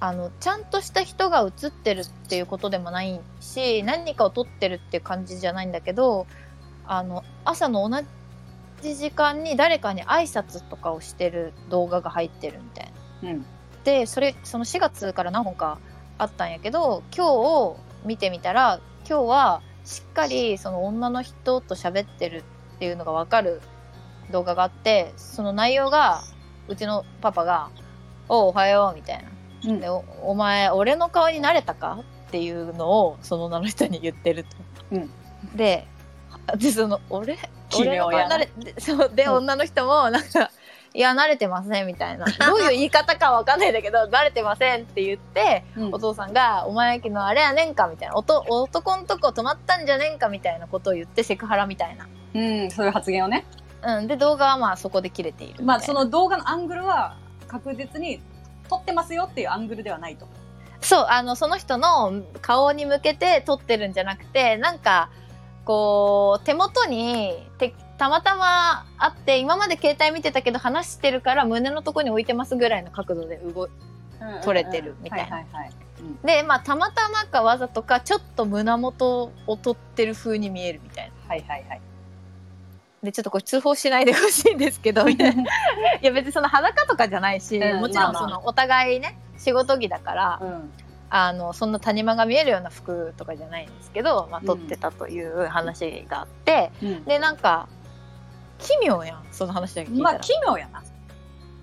[0.00, 6.26] あの、ちゃんとした人が映ってるっていうことでもないし、何かを撮ってるっていう感じじゃないんだけど、
[6.84, 8.02] あの、朝の同
[8.82, 13.30] じ時間に誰かに挨拶とかをしてる動画が入ってるみたいな。
[13.30, 13.46] うん
[13.84, 15.78] でそれその4月から何本か
[16.18, 22.44] あったんやけど今日見てみたら今日はしっかりその女の人と喋ってる
[22.82, 23.60] っていうのが分かる
[24.32, 26.24] 動画があってその内容が
[26.66, 27.70] うちのパパが
[28.28, 29.70] 「おうおはよう」みたいな。
[29.70, 29.80] うん。
[29.80, 34.56] でお「お前俺の顔に慣れたか?」っていうのをその女の人に言ってると。
[34.90, 35.10] うん。
[35.54, 35.86] で
[36.56, 37.38] でその俺？
[37.78, 39.32] 俺の顔に慣れでそうで、うん。
[39.34, 40.50] 女の人もなんか
[40.94, 42.26] 「いや慣れてません」みたいな。
[42.26, 45.94] どういう言い方かわかんないんだけど「慣れてません」って言ってうん。
[45.94, 48.16] お父さんが「お前昨日あれやねんか」みたいな。
[48.16, 52.06] おと男んとこ泊まったんじゃねんかみたいなことを言ってセクハラみたいな。
[52.34, 53.44] うんそういう発言をね。
[53.84, 57.16] うん、で動画はまあそこで切れているまあその動画のアングルは
[57.48, 58.22] 確実に
[58.68, 60.26] 撮ってますよっていうアングルではないと。
[60.82, 65.10] そう、あの、その人の顔に向けて撮ってるんじゃなくて、なんか、
[65.64, 73.70] こう、手元にて、たまたまあって、今まで携帯見てたけど話してるから胸のとこに置いてますぐらいの角度で動い
[74.42, 75.44] 撮れてるみたいな。
[76.24, 81.28] で、まあ、たまたまかわざとか、ちょっと胸元を撮ってる風に見えるみたいな。
[81.28, 81.80] はいはいはい。
[83.04, 85.42] で、ちょっとこれ通報しないでほしいんですけど、みたいな。
[86.02, 90.72] いや、別にその裸とかじゃないし、うんもちろんその、お互いね、仕事着だから、うん。
[91.14, 97.04] あのそんな谷間が見えるような服とかじゃないんですけど、まあ、うん撮ってたという話があって、うん。
[97.04, 97.68] でなんか
[98.62, 100.82] 奇妙やんその話だけ聞いたら、まあ奇妙やな。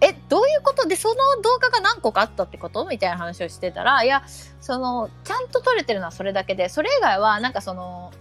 [0.01, 4.23] えどういうことでその動画が何個かあったってことみたいな話をしてたらいや
[4.61, 8.11] そのちゃんと撮れてるのはそれだけでそれ以外はなんかその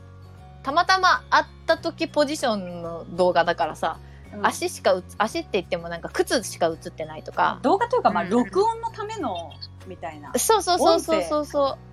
[0.64, 3.98] たまたま会った時ポジションの動画だからさ、
[4.34, 4.46] うん。
[4.46, 8.30] 足しかうつ足って言ってもなんか靴しか映ってないとか、動画というかまあうん。
[8.30, 9.52] 録音のための
[9.86, 10.32] みたいな。
[10.36, 11.46] そうそうそうそうそう。
[11.46, 11.87] そう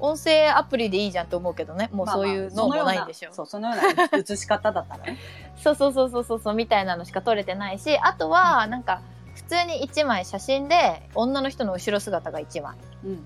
[0.00, 1.88] 音声アプリでいいじゃんと思うけどね。
[1.92, 5.18] もうそういうのもないんでしょ、そうそのような映し方だったらね。
[5.56, 9.02] そうそうそうそうそうそうみたいなのしか撮れてないしあとはなんか
[9.34, 12.76] 普通に1枚写真で女の人の後ろ姿が1枚。
[13.04, 13.10] うん。
[13.10, 13.16] うん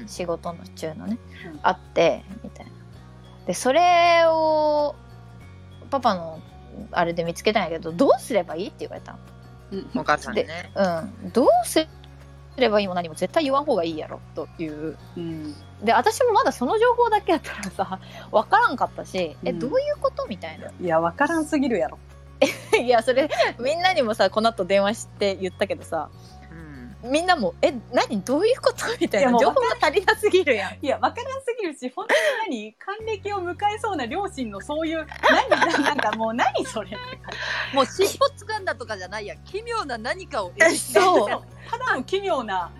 [0.00, 1.18] うん仕事の中のね、
[1.52, 1.60] うん。
[1.62, 2.72] あってみたいな。
[3.46, 4.94] でそれを
[5.90, 6.40] パパの
[6.90, 9.18] あれで見つけたんやけどどうすればいいって言われたの。
[9.72, 10.00] うん。
[10.00, 10.72] お母さんにね。
[10.74, 11.30] うん。
[11.32, 11.86] どうす
[12.56, 18.00] ればいいも何も絶対言わん方がいいやろといううんで私もまだその情報だけやったらさ
[18.32, 19.58] 分からんかったし、えうん。
[19.58, 20.68] どういうことみたいな。
[20.80, 21.98] いや分からんすぎるやろ。
[22.78, 26.08] いやそれみんなにもさこの後電話して言ったけどさ
[26.50, 27.10] うん。
[27.10, 30.78] みんなも「え何どういうこと?」みたいな情報が足りなすぎるやん。
[30.84, 35.48] いや分からんすぎるし本当に何還暦を迎えそうな両親のそういう何
[35.84, 37.34] なんかもう何それって感
[37.74, 38.10] もう尻尾
[38.54, 40.52] 掴んだとかじゃないや奇妙な何かを
[40.92, 41.28] そう。
[41.70, 42.70] ただの奇妙な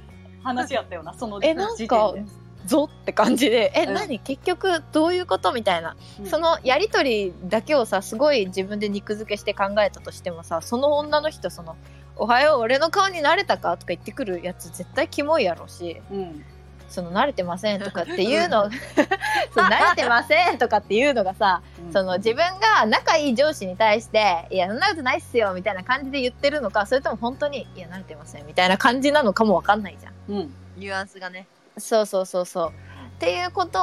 [0.43, 2.31] 話やったよなそのえなんか時点で
[2.67, 4.19] ぞって感じで「え、うん何？
[4.19, 11.77] 結局どういうこと?」みたいな、うんそのやり取りだけをさすごい自分で肉付けして考えたとしてもさその女の人その
[12.17, 16.45] 「おはよう俺の顔に慣れたか?」とか言ってくるやつ絶対キモいやろしうん
[16.89, 18.71] その慣れてませんとかっていうの
[19.57, 30.13] 慣れてませんとかっていうのがさうんその自分が仲いい上司に対して「いやそんなことないっすよ」みたいな感じで言ってるのかそれとも本当に「いや慣れてません」みたいな感じなのかもわかんないじゃん。
[30.29, 31.47] うんニュアンスがね。
[31.79, 32.73] そうそうそうそう。
[33.17, 33.81] っていうこと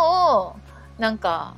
[0.48, 0.56] を
[0.98, 1.56] なんか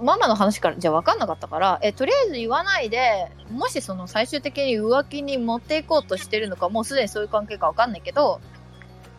[0.00, 8.40] ママの話からじゃあ分かんなかったからえとりあえず言わないでもしその最終的に浮気に持っていこうとしてるのかもうすでにそういう関係か分かんないけど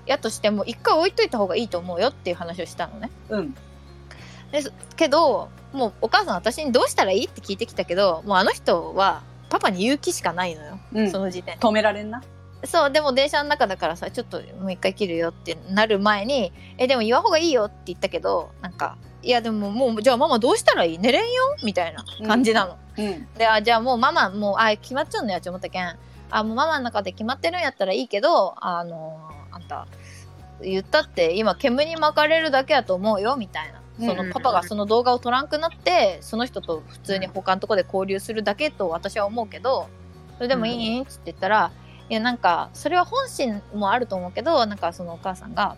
[0.06, 3.10] やとしても一回置いといた方がいいと思うよっていう話をしたのね。
[3.30, 3.56] うん。
[4.96, 11.12] けどもうお母さん私にどうしたらいいって聞いてきたけどもうあの人はパパに言う気しかないのよ、うん。
[11.12, 12.24] その時点止められんな
[12.66, 21.00] そうでも電車の中だからさちょっともう一回切るよってなる前にえでも言わん方がいいよって言ったけどなんかいやでももうじゃあママどうしたらいい？
[21.00, 21.56] 寝れんよ？
[21.64, 23.28] みたいな感じなの、うん。
[23.34, 25.82] であじゃあもうママもうあ決まっちゃうんだよって思ったけ。
[25.82, 25.96] ん
[26.30, 29.20] あもうママの中で決まってるんやったらいいけどあの
[29.52, 29.88] あんた
[30.62, 33.82] 言ったって今煙に巻かれるだけやと思うよみたいな。
[34.06, 34.28] そうん。
[34.28, 39.88] のパパがその動画を撮らんくなってその人と普通に他のとこで交流するだけと私は思うけど
[40.38, 41.02] それでもいい？
[41.02, 41.72] っつって言ったら
[42.10, 45.76] いやなんかそれは本心もあると思うけどなんかそのお母さんが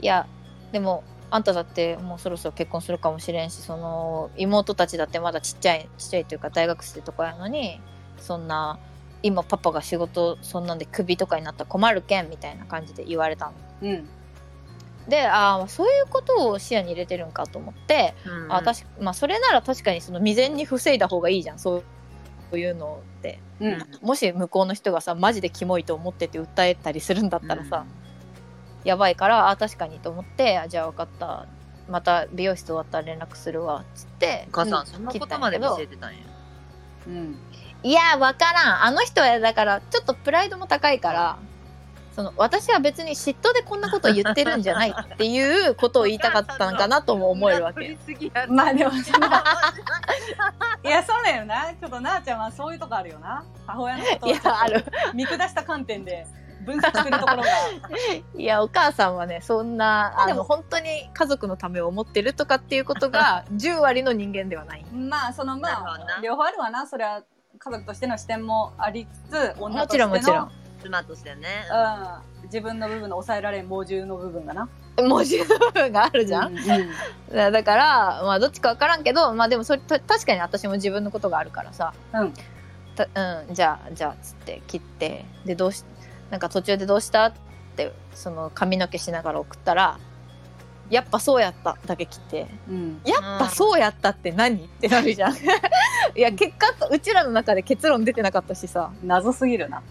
[0.00, 0.26] いや
[0.72, 7.80] でもあんただってもうそろそろ結婚するかもしれんしその妹たちだってまだちっちゃいちっちゃいというか大学生とかやのに
[8.18, 8.78] そんな
[9.22, 13.52] 今パパが仕事そんなんでクビとかになったら困るけんみたいな感じで言われたの。
[13.82, 14.08] うん
[15.08, 21.84] でああそういうことを視野に入れてるんかと思って、うんあ確かまあそれなら確かにその未然に防いだ方がいいじゃんそう
[22.56, 23.78] いうのってうん。
[24.02, 27.84] もし向こうの人がさマジでキモいと思ってて訴えたりするんだったらさ、
[28.84, 31.46] やばいからあ確かにと思ってあじゃあ分かった。
[31.88, 36.18] また美容室終わったら連絡するわっつってお母さん、うんそんなことまで教えてたんや。
[37.06, 37.38] うん
[37.82, 38.84] いや分からん。
[38.84, 41.38] あの人はだからちょっとプライドも高いから
[42.16, 47.98] その私は別に嫉妬でこんなことを言ってるんじゃないっていうことを言いたかったんかなとも思えるわけ。
[48.48, 48.94] まあでもい
[50.88, 51.74] やそうだよな。
[51.78, 53.44] ちょっとなあちゃんはそういうとこあるよな。
[53.66, 54.86] 母親のことをいやある。
[55.12, 56.26] 見下した観点で
[56.64, 57.48] 分析するところが。
[58.34, 64.86] いやお母さんはねそんなあでも本当に家族のためを思ってるとかっていうことが 10割の人間ではない。
[64.86, 66.86] まあそのまあ両方あるわな。
[66.86, 67.24] それは
[67.58, 71.66] 家族としての視点もありつつ女もちとしてのろんもちろん妻としてね。
[72.42, 74.68] うん、自分の部分の抑えられん猛獣の部分がな。
[75.02, 76.58] 文字の部分があるじゃん、うん。
[76.58, 76.64] うん。
[77.32, 82.34] だ だからまあどっちか分からんけどまあでもそれた確かに私も自分のことがあるからさ、うん。
[82.94, 85.84] たうん、じゃあじゃあっつって切ってでどうし
[86.30, 87.32] なんか途中でどうしたっ
[87.76, 89.98] てその髪の毛しながら送ったら
[90.88, 92.46] やっぱそうやっただけ切って。
[92.68, 93.00] うん。
[93.04, 94.64] やっぱそうやったって何？
[94.64, 95.34] ってなるじゃん。
[96.14, 98.92] いや結果うちらの中で結論出てなかったしさ。
[99.02, 99.82] 謎すぎるな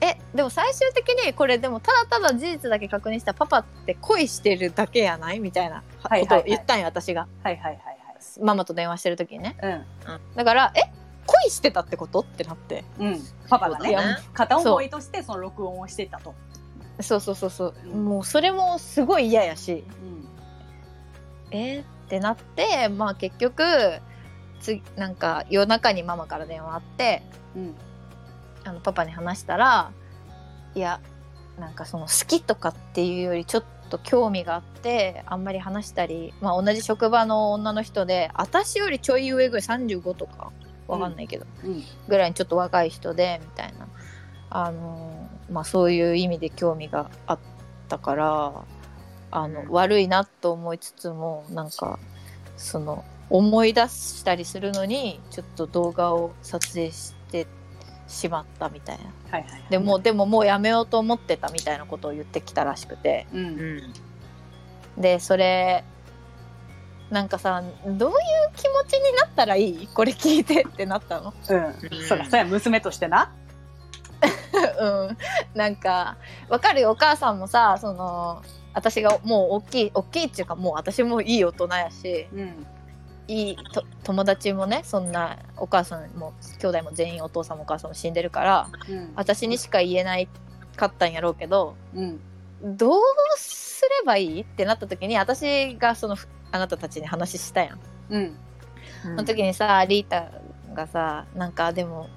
[0.00, 5.40] えでも最終的にこれでもただただ事実だけ確認したパパって恋してるだけやない？
[5.40, 6.26] みたいなはいはいはい。
[6.28, 7.28] ことを言ったんよ私が。
[7.42, 7.80] はいはいはい
[8.42, 9.56] ママと電話してる時にね。
[9.60, 9.86] はい
[10.36, 10.80] だからえ？
[11.26, 12.20] 恋してたってこと？
[12.20, 12.84] ってなって。
[12.98, 13.06] うん。
[13.08, 13.96] うんパパがね
[14.32, 16.34] 片思いとしてその録音をしてたと。
[17.00, 18.04] そうそうそうそう、うん。
[18.04, 19.84] もうそれもすごい嫌やし。
[21.50, 21.58] うん。
[21.58, 21.80] え？
[21.80, 23.62] ーってなってまあ結局
[24.60, 27.22] つなんか夜中にママから電話あって
[27.54, 27.74] うん
[28.64, 29.92] あのパパに話したら
[30.74, 31.00] いや
[31.58, 40.52] なんかその好きとかっていうよりちょっと興味があってあんまり話したり、まあ、同じ職場の女の人で私よりちょい上ぐらい35とか
[40.86, 41.84] わかんないけど、うん。
[42.08, 43.86] ぐらいにちょっと若い人でみたいな。
[44.52, 47.38] あのまあそういう意味で興味があっ
[47.88, 48.64] たから
[49.30, 49.68] あの、うん。
[49.70, 52.00] 悪いなと思いつつもなんか
[52.56, 57.46] その思い出したりするのにちょっと動画を撮影して
[58.10, 59.04] しまったみたいな。
[59.30, 63.26] はいはいでもでももうやめようと思ってたみたいなことを言ってきたらしくて。
[63.32, 63.46] うん。
[63.46, 63.48] う
[64.98, 65.02] ん。
[65.02, 65.84] でそれ
[67.10, 68.16] なんかさどういう
[68.56, 69.88] 気持ちになったらいい？
[69.88, 71.32] これ聞いてってなったの？
[71.48, 71.74] うん。
[72.06, 73.32] そりゃそうや娘としてな。
[74.80, 75.16] うん、
[75.54, 76.16] なんか
[76.48, 76.90] わかるよ。
[76.90, 78.42] お母さんもさその
[78.74, 82.26] 私がもう大きい大きいっていうかもう私もいい大人やし。
[82.34, 82.66] うん
[83.30, 89.12] いいと友達もねそんなお母さんも兄弟も全員お父さんもお母さんも死んでるからうん。
[89.14, 90.28] 私にしか言えない
[90.74, 92.20] かったんやろうけどうん。
[92.76, 93.00] どう
[93.36, 96.16] すればいいってなった時に私がその
[96.50, 97.80] あなたたちに話したやん。
[98.10, 98.36] うん。
[99.02, 100.32] その時にさリータ
[100.74, 102.08] がさなんかでも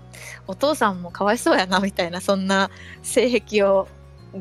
[0.47, 2.71] お父さんもかわいそうやなみたいなそんな
[3.03, 3.87] 性癖を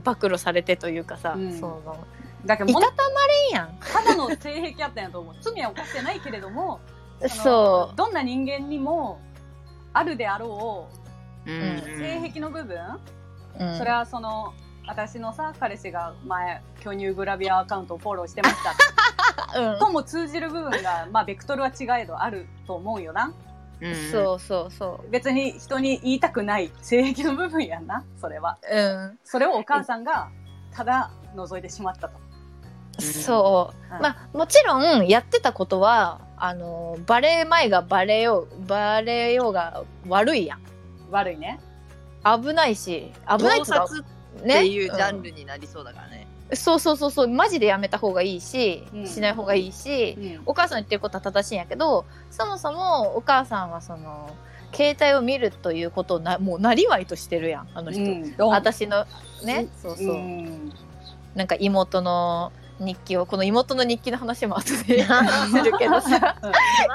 [0.05, 1.53] 暴露されてというかさ、うん。
[1.53, 2.07] その
[2.45, 3.79] だけどもいたたまれんやん。
[3.81, 5.35] ただの性癖あったんやと思う。
[5.41, 6.81] 罪は犯してないけれども
[7.23, 9.21] のそどんな人間にも
[9.93, 10.89] あるであろ
[11.47, 12.77] ううん性癖の部分、
[13.59, 14.55] う、うん、それはその
[14.87, 18.75] 私のさ彼氏が前巨乳グラビアアカウントをフォローしてました。
[19.73, 19.79] うん。
[19.79, 23.33] とも通じる部分がまあベクトルは違えどあると思うよな。
[23.81, 23.95] うん。
[24.11, 28.59] そうそうそ別に人に言いたくない性癖の部分やんなそれは。
[28.71, 29.19] ううん。
[29.25, 30.31] それをお母さんが
[30.73, 32.19] ただ覗いてしまったと
[32.99, 34.03] そう、うん。
[34.03, 40.61] まあもちろんやってたことはあのバレー前がバレようバレようが悪いやん。
[41.11, 41.61] 悪いね。
[42.25, 46.27] 危ないし危ないっっねていうジャンうんルになりそうだからね。
[46.55, 47.29] そうそうそうそう。
[47.29, 49.07] マジでやめた方がいいし、うん。
[49.07, 50.43] しない方がいいし、うん。
[50.47, 54.31] お母さん言ってることは正しいんやけどそもそもお母さんはその
[54.75, 58.51] 携帯を見るということをなもうなりわいとしてるやんあの人、うん。
[58.51, 59.07] 私の
[59.45, 59.69] ね？
[59.83, 60.73] そうそう、うん。
[61.35, 62.53] なんか妹の
[62.85, 66.37] 日記をこの妹の日記の話も後で するけどさ。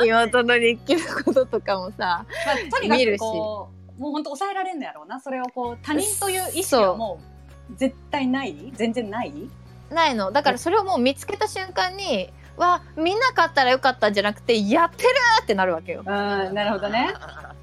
[0.03, 3.19] 妹の日記のこととかもさまあ、とにか見るし。
[3.19, 5.19] くこうもう本当抑えられんのやろうな。
[5.19, 7.19] それをこう他人という意識はも
[7.71, 8.71] う絶対ない？
[8.75, 9.33] 全然ない？
[9.89, 10.31] ないの。
[10.31, 15.09] だからそれをもう見つけた瞬間にわ見なかったらよかったんじゃなくてやってる
[15.43, 17.13] ってなるわけようんなるほどね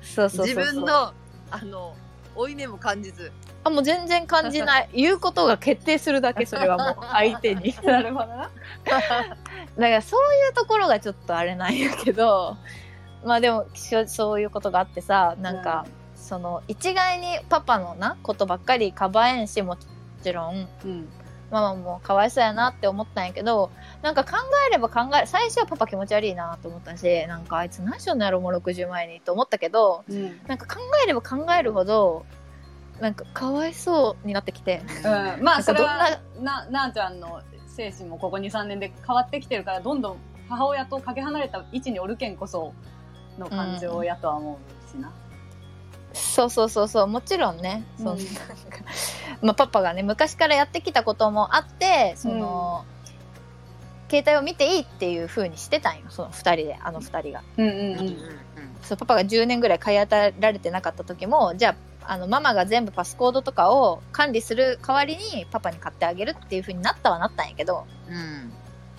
[0.01, 1.13] そうそうそうそう自分の
[1.51, 1.95] あの
[2.37, 3.33] 負い目も感じず。
[3.65, 8.51] あもう全然感じない 言うことが決定するだけそれはもう 相手になるほどな。
[8.85, 9.31] だか
[9.77, 12.57] らそういうところがちょっとあれなんやけど
[13.25, 13.67] まあでも
[14.07, 19.79] そういうことがあってさなんか、その一概にパパのなことばっかりかばえんしも
[20.23, 21.09] ちろんうん。
[21.55, 23.71] ママもかわいそうやなって思ったんやけど
[24.03, 24.33] なんか考
[24.69, 30.41] えれば考え最初はパパ気持ち悪いなと思ったしなんかあいつ何しよんのやろもう60前にと思ったけどうん。
[30.49, 32.27] なんか考えれば考えるほど
[33.01, 40.17] なんかかわいそうになってきてうん、まあそれはななあちゃんの精神もここ23年で変わってきてるからどんどん
[40.49, 42.73] 母親とかけ離れた位置におるけんこそ
[43.39, 45.13] の感情やとは思うしな。
[46.15, 48.45] そうそうそうそうもちろんね、そのうんなんか
[49.43, 52.85] まあ、パパがね昔からやってきたこともあってその、
[54.09, 57.43] 携帯を見ていいっていう風にしてたんよその2人であの2人が。
[57.59, 58.17] うんうんうんうん
[58.85, 68.53] そうパパが10年ぐらい買い与えられてなかった時もじゃああのママが全部パスコードとかを管理する代わりにパパに買ってあげるっていう風になったはなったんやけどうん。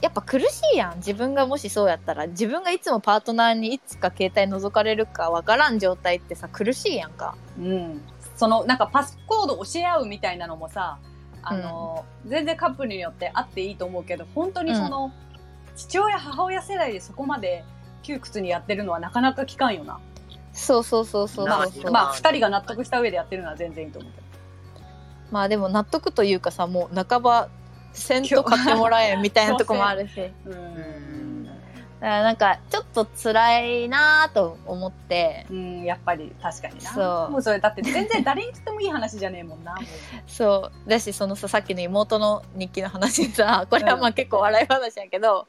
[0.05, 7.35] やっぱ苦しいやん自分がもしそうやったら自分がいつもパートナーにいつか携帯覗かれるかわからん状態ってさ苦しいやんか。
[7.57, 8.01] うん、
[8.35, 10.99] そのなんかパスコード教え合うみたいなのもさ
[11.41, 15.11] あの、全然カップルによってあっていいと思うけど本当にその、
[15.75, 17.63] 父親母親世代でそこまで
[18.03, 19.99] 窮屈にやってるのはなかなか聞かんよな。
[20.53, 21.91] そうそうそうそうまあ、そうそう。
[21.91, 24.25] まあ、二人が納得した上でやってるのは全然いいと思うけど。
[25.31, 27.49] まあでも納得というかさもう半ば
[27.95, 31.15] せんと買ってもらえんみたいなとこもあるしだうん
[32.05, 36.91] からなんかちょっと辛いなと思ってうん、やっぱり確かにな。
[36.91, 39.75] そうもうそれだって全然誰に言ってもいい話じゃねえもんな。
[40.27, 45.47] そうだしそのささっきの妹の日記の話でさこれはまあ結構笑い話やけど、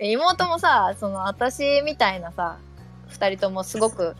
[0.00, 2.58] 妹もさその私みたいなさ
[3.10, 4.14] 2人ともすごく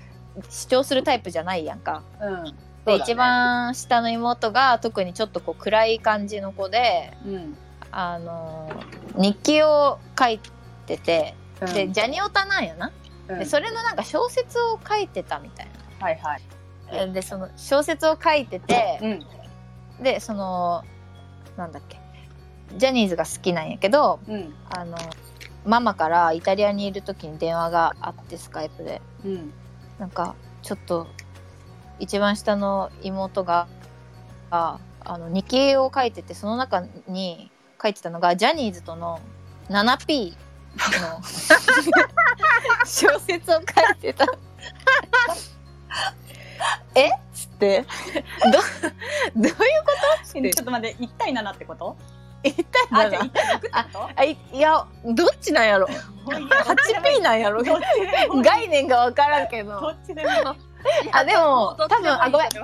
[0.48, 2.02] 主張するタイプじゃないやんか。
[2.20, 2.54] うん。
[2.92, 2.98] うん。
[2.98, 7.56] で、ね一、番下の妹が特にちょっとこう暗い感じの子でうん。
[7.90, 8.70] あの
[9.14, 10.38] 日記を書い
[10.86, 12.92] ててうんでジャニオタなんやな。
[13.28, 15.68] うんでそれのなんか小説を書いてたみたい
[16.00, 17.06] はいはい。
[17.06, 17.12] な。
[17.12, 19.08] でその小説を書いててう
[20.00, 20.02] ん。
[20.02, 20.84] でその
[21.56, 22.00] なんだっけ
[22.76, 24.54] ジャニーズが好きなんやけどうん。
[24.70, 24.96] あの
[25.64, 29.52] ママからイタリアにいる時に電話があってスカイプでうん。
[29.98, 31.06] なんかちょっと
[31.98, 33.66] 一番下の妹が
[34.50, 37.50] ああの日記を書いててその中に
[37.82, 39.20] 書いてたのがジャニーズとの
[39.68, 40.36] 7P の
[42.86, 43.64] 小説を書い
[44.00, 44.26] てた。
[46.94, 47.08] え？
[47.08, 47.84] っつって。
[49.34, 49.58] どどういうこ
[50.32, 50.38] と？
[50.38, 50.50] って。
[50.50, 51.96] ちょっと待って、1対7ってこと？
[52.42, 52.56] 言っ
[52.90, 54.10] たあ、んだじゃあ1対6ってこと？
[54.16, 55.86] あいいやどっちなんやろ
[56.26, 57.62] ？8P なんやろ？
[58.42, 59.80] 概念が分からんけど。
[59.80, 60.56] どっちでも。
[61.12, 62.48] あでも多分あごめん。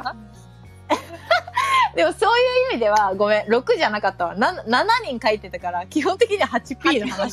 [1.95, 3.47] でもそういう意味ではごめん。
[3.47, 4.35] 6じゃなかったわ。
[4.35, 7.33] な7人書いてたから基本的には 8P の話。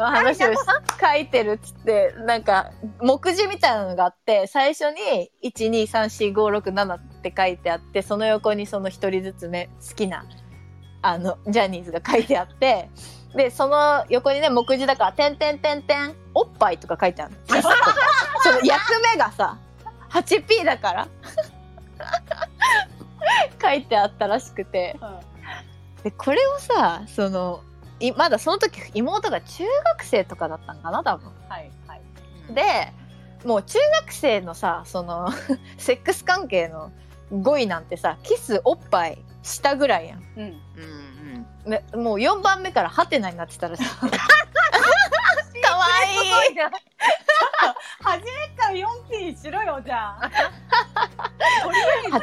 [0.00, 0.48] の話を
[1.00, 2.70] 書いてるっつってなんか
[3.00, 10.24] 目次みたいなのがあって最初に1234567って書いてあってその横にその一人ずつね好きな
[11.02, 12.90] あのジャニーズが書いてあって
[13.36, 17.62] でその横にね目次だから「てんてんてんてんおっぱい」とか書いてあるの
[18.42, 19.58] その役目がさ
[20.10, 21.08] 8P だから
[23.62, 24.98] 書いてあったらしくて
[26.02, 27.60] でこれをさその
[28.00, 31.30] いまだその時妹が中学生とかだったんかな多分。
[31.48, 32.02] はいはい。
[32.54, 32.92] で
[33.44, 35.30] もう中学生のさその
[35.78, 36.90] セックス関係の
[37.32, 40.18] 5位なんてさキスおっぱいしたぐらいやん。
[40.36, 40.42] うん。
[40.42, 41.05] うん
[41.66, 41.72] うん。
[41.72, 43.84] ね、もう4番目からハテナになってたらしい。
[45.62, 46.56] かわいい
[48.02, 50.30] 初めから 4P しろよ、じゃあ。
[51.62, 52.18] とりあえず、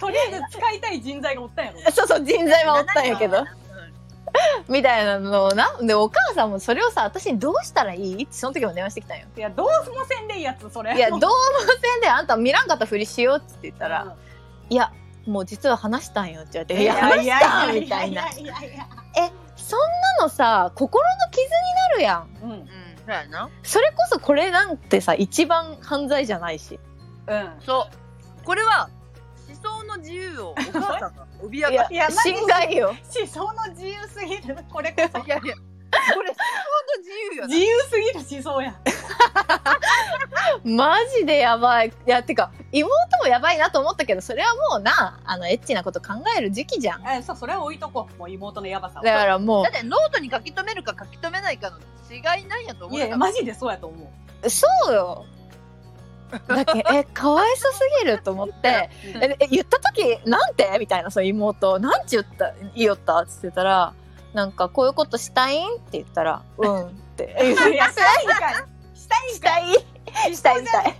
[0.00, 1.80] とりあえず使いたい人材がおったんやろ。
[1.90, 3.44] そうそう人材はおったんやけど
[4.68, 8.22] みたいなのをなでお母さんもそれをさ私にどうしたらいい？
[8.24, 9.26] ってその時も電話してきたんよ。
[9.36, 9.72] いや、どうも
[10.04, 10.94] せんでいいやつ、それ。
[10.94, 11.28] いやどうも
[11.82, 14.12] せんであんた見らんかったふりしようって言ったら、うん
[14.70, 14.92] いや
[15.28, 18.22] もう実は話したんよって言われて「いいや話したん」みたいな。
[18.22, 21.50] やいやいやえそんなのさ心の傷に
[21.90, 22.28] なるやん。
[22.42, 22.50] うん。
[22.50, 22.68] うん。
[23.06, 23.50] そうやな。
[23.62, 26.80] それこそこれなんてさ一番犯罪じゃないし。
[27.26, 27.52] うん。
[27.64, 28.44] そう。
[28.44, 28.88] これは、
[29.46, 32.88] 思想の自由をお母さんが脅いやかしいやマジで侵害よ。
[32.88, 34.56] 思想の自由すぎる。
[34.70, 35.26] これこそ。
[35.26, 35.54] いやいや、
[36.14, 36.42] これ思想
[36.96, 37.48] の自由よな。
[37.48, 38.74] 自由すぎる思想や。
[40.64, 41.88] マジでやばい。
[41.88, 47.02] いや、てか、妹もやばいなと思ったけど、それはもうな、あの、エッチなこと考える時期じゃん。
[47.02, 48.18] だえそうそれは置いとこう。
[48.18, 49.02] もう妹のヤバさを。
[49.02, 51.78] からもだってノートに書き留めるか書き留めないかの
[52.10, 54.04] 違いなんやと思いうやいやよマジでそうやと思
[54.42, 54.46] う。
[54.46, 55.24] う、そうよ。
[56.46, 59.24] だけえ、かわいそすぎると思って、 うん。
[59.24, 60.76] え、え言った時、なんて？
[60.78, 63.18] みたいな、そう妹、なんち言った、言いよった？
[63.20, 63.94] って言ってたら、
[64.34, 66.86] なんか、こういうことしたいんって言ったら、うん。
[66.86, 67.36] って。
[67.40, 67.92] いやしたいんかい。
[68.94, 70.94] したいんかしたいしたいみたい。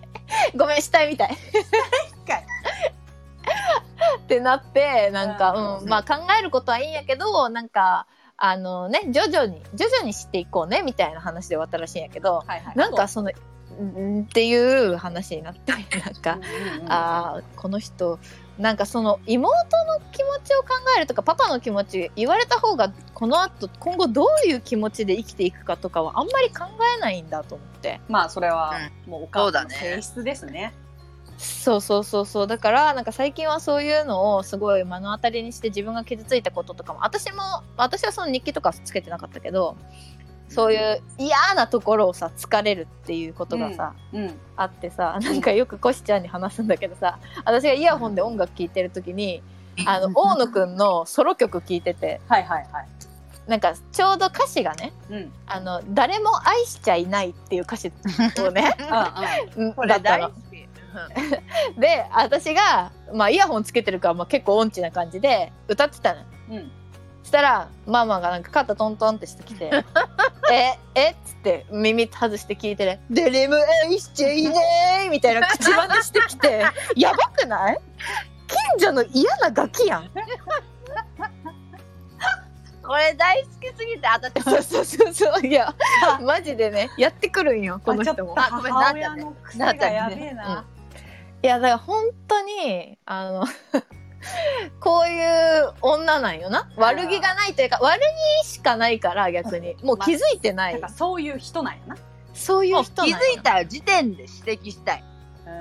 [0.56, 1.30] ごめん、したいみたい。
[1.30, 2.46] いかい。
[4.18, 5.78] ってなって、なんか、うん。
[5.78, 8.06] うん、まあ考えることはいいんやけど、なんか、
[8.36, 12.76] あのね、徐々に、徐々に知っていこうね、みたいな話で終わったらしいんやけど、はいはい。
[12.76, 18.18] なんかその、んっていう話になって、なんか、うんうんうんああ、この人、
[18.58, 19.52] なんかその妹
[19.84, 26.64] の気持ちを考えるとか、パパの気持ち言われた方が、この後、今後どういう気持ちで生きていくかとかはあんまり考
[26.96, 28.00] えないんだと思って。
[28.08, 28.72] まあそれは
[29.06, 30.74] もうお母さんのそうだね性質ですね
[31.38, 32.46] そうそうそうそう。
[32.48, 39.76] だから、なんか最近はそういうのをすごい目の当たりにして自分が傷ついたこととかも、私も、私はその日記とかつけてなかったけど、
[40.48, 44.34] そういう嫌なところをさ、疲れるっていうことがさ、うん。
[44.56, 49.42] あってさ、なんかよくコシちゃんに話すんだけどさ、私がイヤホンで音楽聴いてる時に、
[49.86, 52.88] あの、大野くんのソロ曲聴いてて、はいはいはい。
[53.46, 55.32] なんかちょうど歌詞がね、うん。
[55.46, 57.92] あの、誰も愛しちゃいないっていう歌詞
[58.40, 58.74] をね、
[59.56, 60.30] うんこれだったの。
[61.78, 66.22] で、私が、まあ、イヤホンつけてるから、まあ、結構音痴な感じで歌ってたの。
[66.50, 66.77] うんうん
[67.28, 69.70] したら、ママがなんか肩トントンってしてきて、
[70.50, 71.10] え、え？
[71.10, 76.64] っつって耳外して聞いてね、誰も愛しちゃいないみたいな口真似してきて、
[76.96, 77.78] やばくない？
[78.78, 80.10] 近所の嫌なガキやん。
[82.82, 85.46] これ大好きすぎて、私、そうそうそうそう。
[85.46, 85.74] いや、
[86.22, 88.34] マジでね、やってくるんよ、この人も。
[88.38, 90.64] あごめん母親の癖がやべえなっな。
[91.42, 93.44] いや、だから本当に、あの、
[94.80, 96.68] こういう女なんよな。
[96.76, 98.00] 悪気がないというか、悪
[98.42, 99.76] 気しかないから逆に。
[99.82, 100.88] もう気づいてないなんか。
[100.88, 101.96] そういう人なんやな。
[102.34, 105.04] そういうもう気人なんよづいた時点で指摘したい。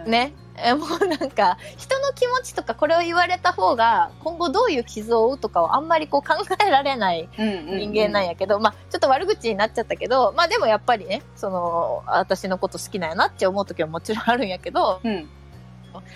[0.05, 0.11] うん。
[0.11, 0.33] ね。
[0.59, 15.29] えもうなんか、人の気持ちとかこれを言われた方が、今後どういう傷を負うとかをあんまりこう考えられないうんうんうん人間なんやけど、まあちょっと悪口になっちゃったけど、まあでもやっぱりね、その、私のこと好きなんやなって思う時はもちろんあるんやけど、うん。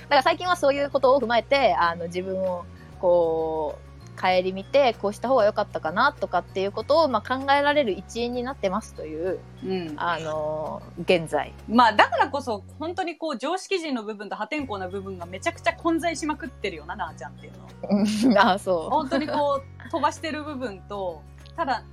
[0.04, 2.66] だから最近はそういうことを踏まえて、あの、自分を、
[3.00, 9.94] こう、顧みて、こうした方が良かったかなとかっていうことを、まあ、考えられる一員になってますという、うん。
[9.98, 11.54] あの現在。
[11.68, 21.24] まあだからこそ本当にこう常識人の部分と破天荒な部分がめちゃくちゃ混在しまくってるよななあちゃんっていうのは ああ、そ本当にこう飛ばしてる部分と
[21.56, 21.84] ただ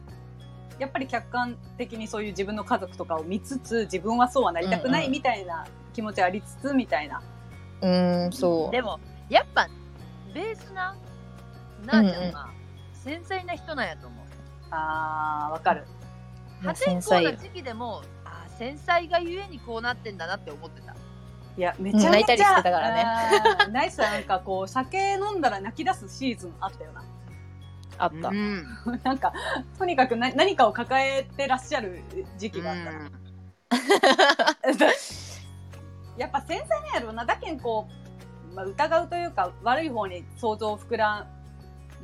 [0.78, 7.20] やっぱり客観的にそういう自分の家族とかを見つつ自分はそうはなりたくないみたいな気持ちありつつみたいな、う。
[7.20, 7.37] うん、
[8.32, 8.72] そう。
[8.72, 9.68] でも、やっぱ、
[10.34, 10.96] ベースな、
[11.84, 12.50] なあちゃんは、
[12.92, 14.28] 繊細な人なんやと思う。
[14.70, 15.84] あーわかる
[16.62, 20.94] 破天荒な時期でも、あー繊細がゆえにこうなってんだなって思ってた。
[21.56, 27.02] いやめちゃめちゃ、泣いたりしてたからねあーナイスなんかこう酒飲んだら泣き出すシーズンあったよな
[27.98, 28.28] あった。
[28.28, 28.64] うん。
[29.02, 29.32] なんか
[29.76, 32.02] とにかくな何かを抱えてらっしゃる
[32.36, 33.10] 時期があったな、
[36.18, 37.88] やっぱ繊細なんやろうなだけんこ
[38.52, 41.26] う、まあ、疑うというか悪い方に想像を膨ら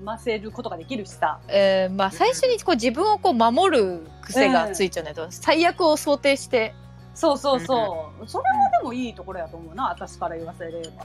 [0.02, 1.40] ませることができるしさ。
[1.48, 5.14] えーまあ、最初にこう自分をこう守る癖がついちゃうね。
[5.14, 6.74] と、最悪を想定して、
[7.14, 11.04] そうそうそう、それはでもいいところやと思うな私から言わせれば。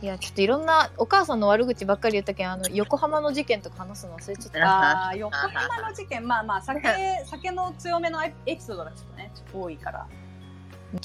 [0.00, 5.08] いや、ちょっといろんなお母さんの悪口ばっかり言ったけん、あの、横浜の事件とか話すの忘れちゃった。
[5.08, 6.26] あー 横浜の事件。
[6.26, 6.88] まあまあ酒
[7.26, 10.06] 酒の強めのエピソードがちょっとね多いから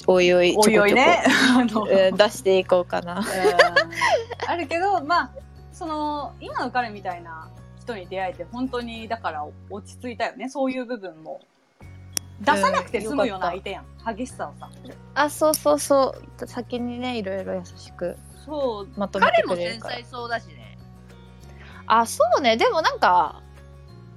[0.06, 1.22] おいおい、おいおいね
[2.16, 3.18] 出していこうかな。
[3.18, 3.24] う ん
[4.50, 5.30] あるけどまあ
[5.72, 7.48] その今の彼みたいな
[7.80, 11.40] 人に出会えて本当にだから落ち着いたよねそういう部分も
[12.40, 14.68] 出さなくて済むような相手やん、激しさをさ
[15.14, 16.46] あ、そうそうそう。
[16.46, 19.94] 先にね、いろいろ優しくそうまとめて彼も繊くれるから。
[19.96, 20.76] 細そうだしね。
[21.86, 22.56] あ、そうね。
[22.56, 23.40] でもなんか、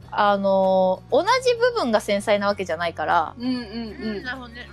[0.09, 4.67] あのー同じ部分が繊細なわけじゃないから、うんうんううんん、なるほどね。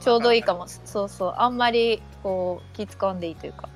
[0.00, 0.66] うんちょうどいいかも。
[0.66, 1.34] そうそう。
[1.36, 3.68] あんまり、こう、気使わんでいいというか。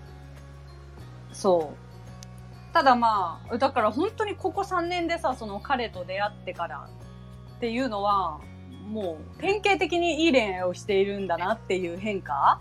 [1.35, 6.89] そうただまあだから本当にここ3年でさその彼と出会ってから
[7.57, 8.41] っていうのは
[8.89, 12.61] もう典型的にいい恋愛をしているんだなっていう変化？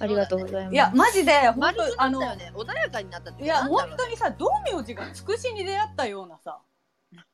[0.00, 0.74] ありがとうございます。
[0.74, 2.20] いやマジで本当あの。
[2.20, 6.58] 穏やかになったっていや、本当にさ、道明寺がつくしに出会ったようなさ、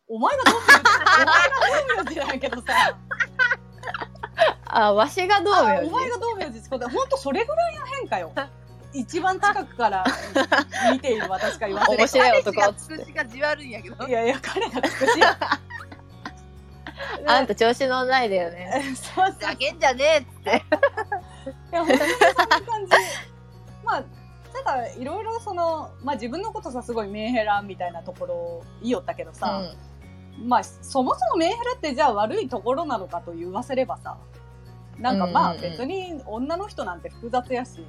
[0.09, 0.79] お前が道明寺、
[1.23, 2.99] お前が道明寺なんやけどさ、
[4.73, 8.33] あわしがどうお前が道明寺ってことは本当それぐらいの変化よ。
[8.93, 10.05] 一番近くから
[10.93, 14.07] 見ている私が言わせ面白い男彼氏がつくしがじわるんやけど。
[14.07, 15.39] いやいや彼がつくしや
[17.27, 18.95] あんた調子乗んないでよね。
[18.95, 19.33] そうそう。
[19.33, 20.51] ふざけんじゃねえっつって。
[20.51, 22.93] いや本当にそんな感じ。
[23.85, 24.03] まあ
[24.53, 29.63] ただいろいろそのまあ自分のことさすごいメンヘラみたいなところ言いよったけどさ、
[30.45, 34.17] まあそもそもメンヘラってじゃあ悪いところなのかと言わせればさ
[35.01, 37.85] なんかまあ別に女の人なんて複雑やし、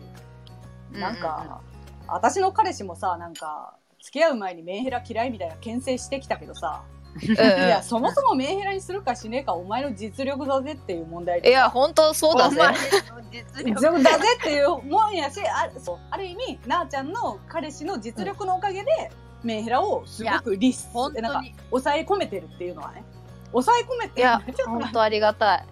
[0.91, 1.61] なんか、
[2.07, 6.83] 私の彼氏もさなんか付き合う前にメンヘラ嫌いみたいな牽制してきたけどさ、
[7.21, 11.49] いやそもそもメンヘラにするかしねえかお前の実力だぜっていう問題で。
[11.49, 12.61] いや本当そうだぜ。
[13.31, 19.11] 実力だぜっていうもんやしあそうある意味なあちゃんの彼氏の実力のおかげで、
[19.43, 23.03] メンヘラをすごくリス本なんか抑え込めてるっていうのはね。
[23.51, 25.65] 抑え込めていや 本当ありがたい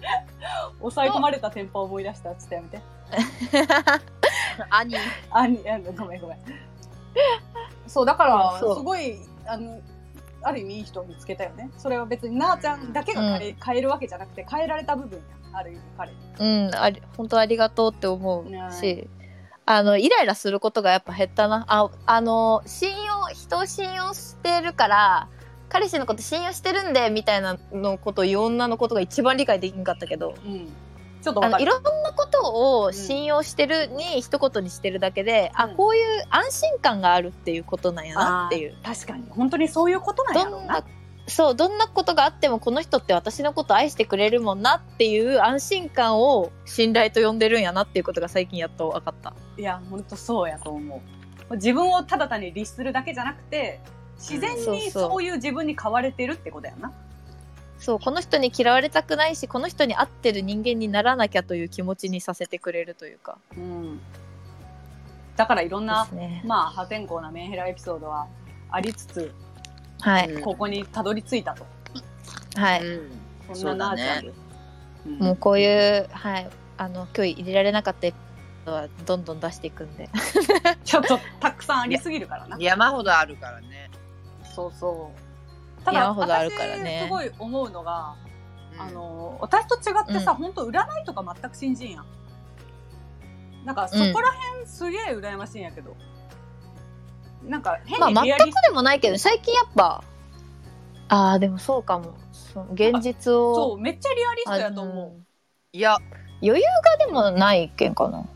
[0.78, 2.80] 抑え込まれたテンパを思い出したっつってやめて。
[4.70, 4.96] 兄。
[5.30, 6.38] あにあごめんごめん。
[7.86, 8.76] そうだからそう。
[8.76, 9.80] すごいあの
[10.42, 11.70] ある意味いい人を見つけたよね。
[11.78, 15.24] それは別になあちゃんだけが変え,、変えるわけじゃなくて変えられた部分や
[15.58, 16.16] ある意味彼に。
[16.38, 19.08] うんあり本当ありがとうって思うねし
[19.64, 21.64] あのイライラすることがやっぱ減ったな。
[21.68, 25.28] ああの信用人を信用してるから
[25.68, 30.34] 彼氏のこと信用してるんでみたいなのことを言う女のことが一番理解できんかったけど。
[30.44, 30.68] うん。
[31.22, 35.76] ちょっとあのいろんなことを信用してるに一言にしてるだけで、あうん。
[35.76, 38.74] こういう安心感があるっていうことなんやなっていう。
[38.84, 39.24] 確かに。
[39.30, 40.84] 本当にそういうことなんやろどうな
[41.28, 49.34] そうどんなことがあってもこの人って私のこと愛してくれるもんなっていう安心感を信頼と呼んでるんやなっていうことが最近やっと分かった。
[49.58, 51.02] いや本当そうやと思
[51.50, 51.56] う。
[51.56, 53.80] 自分をただ単に律するだけじゃなくて
[54.18, 56.92] 自然にそういう自分に変われてるってことやな、
[57.78, 63.38] そうこの人に嫌われたくないしこの人に合ってる人間にならなきゃという気持ちにさせてくれるというか。
[63.56, 64.00] うん、
[65.36, 66.42] だからいろんでなすね。
[66.46, 68.26] まあ破天荒なメンヘラエピソードは
[68.70, 69.32] ありつつ
[70.00, 71.66] はい、うんここにたどり着いたと。
[72.56, 73.02] はい、う
[73.52, 73.54] ん。
[73.54, 74.32] そんななあちゃんで。
[74.32, 74.36] す、
[75.06, 76.50] うんもうこういうはい。
[76.78, 78.18] あの今日入れられなかったエピ
[78.66, 80.08] ソードはどんどん出していくんで。
[80.84, 82.56] ちょっとたくさんありすぎるからな。
[82.58, 83.90] 山ほどあるからね
[84.56, 85.84] そうそう。
[85.84, 87.02] ただ山ほどあるからね。
[87.02, 88.16] 私すごい思うのが、
[88.74, 88.80] うん。
[88.80, 90.36] あの私と違ってさ、うん。
[90.38, 92.06] 本当占いとか全く信じんやん。
[93.64, 95.94] なんかそこら辺すげえ羨ましいんやけど、
[97.42, 100.02] なんか変まあにリアリス全くでもないけど最近やっぱ
[101.08, 102.14] ああでもそうかも。
[102.72, 103.54] 現実を。
[103.54, 105.26] そうめっちゃリアリストやと思う。
[105.72, 105.98] いや。
[106.42, 106.66] 余裕
[107.00, 108.26] がでもない意見かな。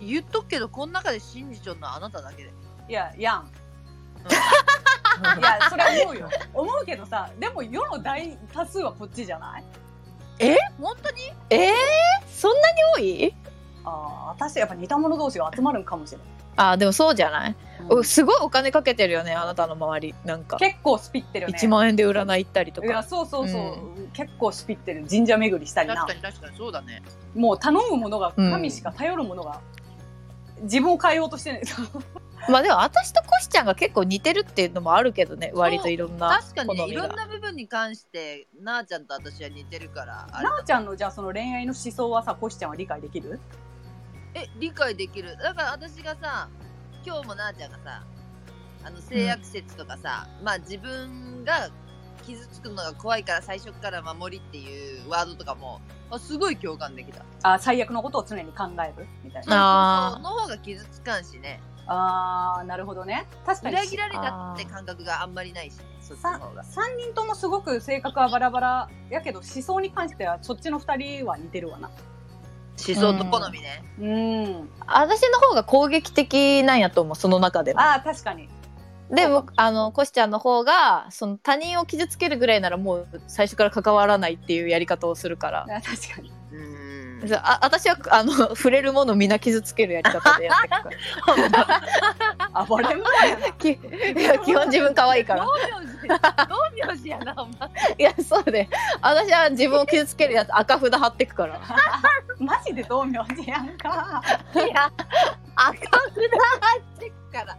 [0.00, 2.52] 言っとくけどこの中で信じちょんのはあなただけで。
[2.88, 3.48] いややん
[5.38, 6.28] いやそれは思うよ。
[6.52, 9.64] 思うけどさでも世の大多数はこっちじゃない？
[10.80, 11.32] 本当に？
[11.50, 11.68] え？
[11.68, 11.72] ー、
[12.28, 13.34] そんなに多い？
[13.84, 16.18] ああ私やっぱ似た者同士が集まるんかもしれ
[16.56, 17.56] あーでもそうじゃない、ない、
[17.90, 18.04] うん。
[18.04, 20.14] すごいお金かけてるよねあなたの周り。
[20.24, 20.56] なんか。
[20.56, 21.58] 結構スピってるね。
[21.60, 25.96] 1万円で占い行ったりといやかそうそうそう、結構スピってる神社巡りしたりな。
[25.96, 27.02] 確かに確かにそうだね。
[27.34, 28.52] もう頼むものがうん。
[28.52, 29.60] 神しか頼るものが、
[30.62, 31.62] 自分を変えようとしてない
[32.48, 43.40] まあでも私とコシちゃんが結構似てるっていうのもあるけどね割といろんな確かにねいろんな部分に関してなあちゃんと私は似てるからなあちゃんのじゃあその恋愛の思想はさこしちゃんは理解できる？
[44.34, 45.36] え理解できる。
[45.36, 46.48] だから私がさ
[47.06, 48.02] 今日もなあちゃんがさ
[48.84, 51.70] あの性悪説とかさ、まあ自分が
[52.26, 55.80] 傷つくのが怖いから最初から守りっていうワードとかも
[56.10, 57.24] あすごい共感できた。
[57.42, 59.06] あ最悪のことを常に考える？
[59.22, 60.12] みたいな。
[60.16, 63.26] その方が傷つかんしねあーなるほどね。
[63.44, 63.76] 確かに。
[63.76, 66.62] 裏切られたって感覚があんまりないし、ね、そっちのさ方が。
[66.62, 71.90] 3人ともすごく性格はバラバラやけど思想に関してはそっちの2人は似てるわな。
[72.76, 74.70] 思想と好みね、うん。
[74.86, 78.48] 私の方が攻撃的なんやと思うその中でもああ確かに。
[79.10, 85.66] でもあのコシちゃんの方がその他人を傷つけるぐらいならもう最初から関わらないっていうやり方をするから。
[85.70, 86.32] あ確かに
[87.32, 91.80] あ私はあの触れるものみんな傷つけるやり方でやってくか
[92.52, 92.64] ら。
[92.66, 93.52] 暴れん坊やな。
[93.52, 93.78] き い
[94.22, 95.44] や基本自分可愛いから。
[95.44, 95.50] 道
[96.74, 97.70] 明寺やなお前。
[97.98, 98.68] いやそうで。
[99.00, 101.60] 私は自分を傷つけるやつ赤札貼ってくから。
[102.38, 104.22] マジで道明寺やんか。
[104.54, 104.90] いや
[105.54, 107.56] 赤札貼ってくから。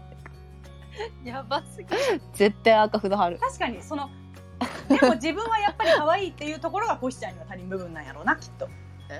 [1.23, 2.21] やばすぎる。
[2.33, 3.39] 絶対赤札貼る。
[3.39, 4.09] 確かにその
[4.87, 8.69] でも自分はやっぱり可愛いっていうところがコシちゃんには足りん部分なんやろうなきっと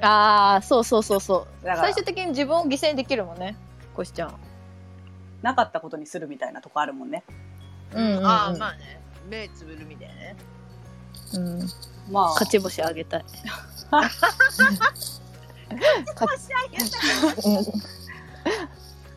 [0.01, 1.65] ああそうそうそうそう。
[1.65, 1.87] だから。
[1.87, 3.55] 最終的に自分を犠牲にできるもんね。
[3.93, 4.35] コシちゃん。
[5.41, 7.23] なかったことにするみたいなとこあるもんね。
[7.93, 8.25] うんうんうん。
[8.25, 9.01] ああまあね。
[9.29, 10.35] 目つぶるみたいなね。
[11.33, 11.59] うん、
[12.11, 12.29] まあ。
[12.29, 13.25] 勝ち星あげたい。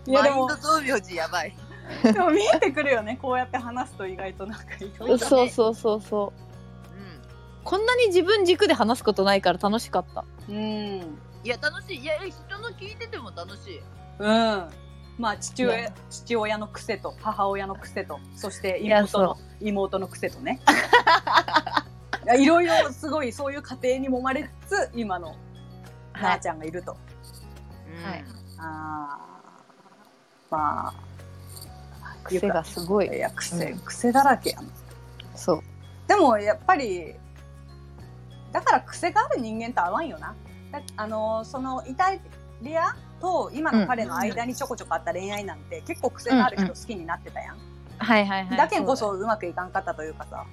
[0.07, 0.47] いやでも。
[0.47, 1.55] マインド増苗字やばい。
[2.03, 3.19] でも見えてくるよね。
[3.21, 4.47] こうやって話すと意外と。
[4.47, 6.93] なんかいろいろそうそうそうそう。
[6.93, 7.65] うん。
[7.65, 10.25] こんなに自分軸で話すことないから楽しかった。
[10.49, 11.19] うん。
[11.45, 11.99] いや、楽しい。
[11.99, 13.81] いや、人の聞いてても楽しい。
[14.19, 14.69] うん。
[15.19, 15.93] まあ父い親や。
[16.11, 20.61] 父親の癖と母親の癖とそしていや妹の妹の癖とね。
[22.25, 25.35] いやいろいろすごいそういう家庭に揉まれつつ今の
[26.21, 26.97] なあちゃんがいると、
[27.89, 28.25] うんはい。
[28.59, 30.53] あー。
[30.57, 30.95] まあ。
[32.25, 33.09] 癖がすごい。
[33.09, 33.79] いや癖、うん。
[33.81, 34.71] 癖だらけやん
[35.35, 35.63] そう。
[36.07, 37.15] でもやっぱり
[38.53, 40.35] だから癖がある人間と合わんよな。
[40.73, 42.13] だあのそのイタ
[42.61, 47.57] リアと今の彼の間にちょこちょこあった恋愛なんて、結構癖のある人好きになってたやん、
[47.99, 48.57] はいはいはい。
[48.57, 50.45] だけんこそうまくいかんかったというかさ、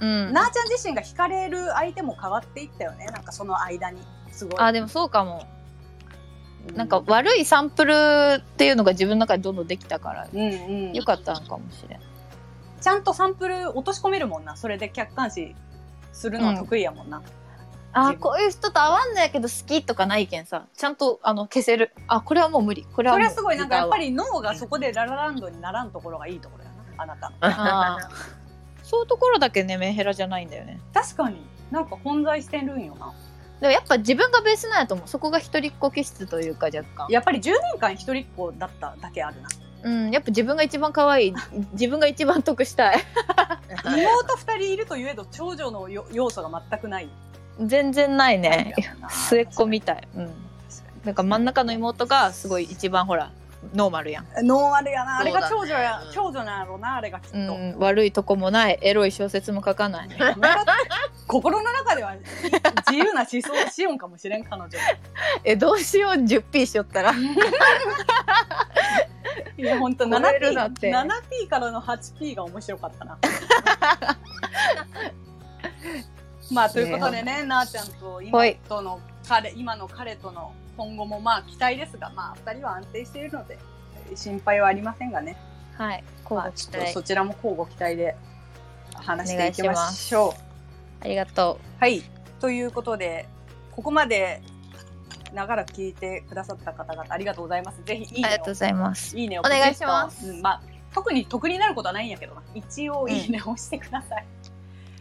[0.00, 0.32] うん。
[0.32, 3.06] なあちゃん自身が惹かれる相手も変わっていったよね。
[3.06, 4.00] なんかその間に。
[4.30, 4.60] すごい。
[4.60, 5.46] あ、でもそうかも。
[6.68, 7.92] うなんか悪いサンプル
[8.38, 10.42] っていうのが自分の中でどんどんできたから、うんう
[10.90, 10.92] ん。
[10.92, 12.00] よかったのかもしれん。
[12.80, 14.56] ちゃんとサンプル落とし込めるもんな。
[14.56, 15.54] それで客観視
[16.14, 17.22] するのは得意やもんな、
[17.92, 18.20] あ自分。
[18.20, 20.66] こういう人と合わんのやけど好きとかないけんさ。
[20.74, 21.92] ちゃんとあの消せる。
[22.08, 22.86] あこれはもう無理。
[22.94, 27.30] これはそれはすごいなんかやっぱり脳がそこでララランドにならんところがいいところやなあなた。
[27.30, 30.80] のあーそういうところだけねメンヘラじゃないんだよね。
[30.92, 31.44] 確かに。
[31.70, 33.12] なんか混在してるんよな。
[33.60, 35.08] でもやっぱ自分がベースなんやと思う。
[35.08, 37.06] そこが一人っ子気質というか若干。
[37.10, 39.48] やっぱり10年間一人っ子だっただけあるな
[39.84, 41.34] うんやっぱ自分が一番可愛い。
[41.72, 43.04] 自分が一番得したい。
[43.84, 47.08] 妹2人いるといえど長女のよ要素が全くない。
[47.60, 48.74] 全然ないね。
[49.00, 50.08] な末っ子みたい。
[50.16, 50.30] うん。
[51.04, 53.30] なんか真ん中の妹がすごい一番ほら
[53.72, 55.18] ノーマルやん、ノーマルやな。
[55.18, 58.78] あれが長女や、長女なんやろなあれがきっと、うん、悪いとこもない。
[58.82, 60.08] エロい小説も書かない。
[61.26, 62.14] 心の中では
[62.86, 64.70] 自由な思想をしよんかもしれん彼女。
[65.44, 67.12] えどうしよう 10P しよったら
[69.56, 70.92] いや本当超えるなって。
[70.92, 73.18] 7P からの 8P が面白かったな。
[76.52, 78.58] まあということでねなあちゃんと今はい。
[78.68, 83.58] との彼今の彼との今後もまあ期待ですがまあ2人は安定しているので
[84.14, 85.36] 心配はありませんがね。
[85.76, 88.16] はい交まあちょっとそちらも交互期待で
[88.94, 91.04] 話していきましょう。
[91.04, 92.02] ありがとはい。
[92.40, 93.28] ということで、
[93.72, 94.42] ここまで
[95.34, 97.82] 長らく聞いてくださった方々ありがとうございます。
[97.84, 100.62] ぜひいいうねをありがとうございますいいねをお願いしますうんまあ
[100.94, 102.42] 特に得になることはないんやけどな。
[102.54, 104.26] 一応いいねを押してください。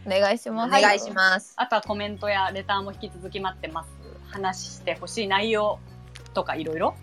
[0.05, 0.71] お願いしおます。
[0.71, 1.53] 願いします。
[1.55, 3.89] あとはコメントやレターも引き続き待ってます。
[4.31, 5.79] 話してほしい内容
[6.33, 6.95] とかいろいろ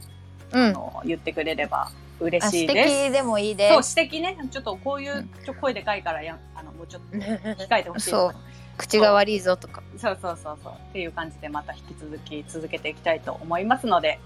[1.05, 2.91] 言ってくれれば嬉しいです。
[3.09, 3.95] 摘でもいいそうです。
[3.99, 4.37] 指摘ね。
[4.51, 8.11] ちょっとこういうちょ声でかいからやあのもうちょっと 控えてほしい。
[8.11, 8.35] そう。
[8.81, 9.83] 口が悪いぞとか。
[9.99, 10.19] そう。
[10.21, 10.73] そうそうそう。
[10.73, 14.19] っていう感じでまた引き続き続けていきたいと思いますので、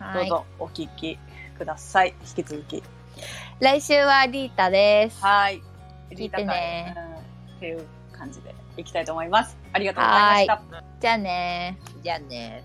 [0.00, 0.26] どはい。
[0.26, 1.18] うぞお聞き
[1.58, 2.14] ください。
[2.36, 2.82] 引き続き。
[3.60, 5.22] 来週はリータです。
[5.22, 5.62] はい。
[6.10, 6.94] リータ会。
[6.96, 7.56] うん。
[7.56, 9.56] っていう感じでいきたいと思います。
[9.72, 10.84] ありがとうございました。
[11.00, 11.78] じゃあね。
[12.02, 12.64] じゃあね。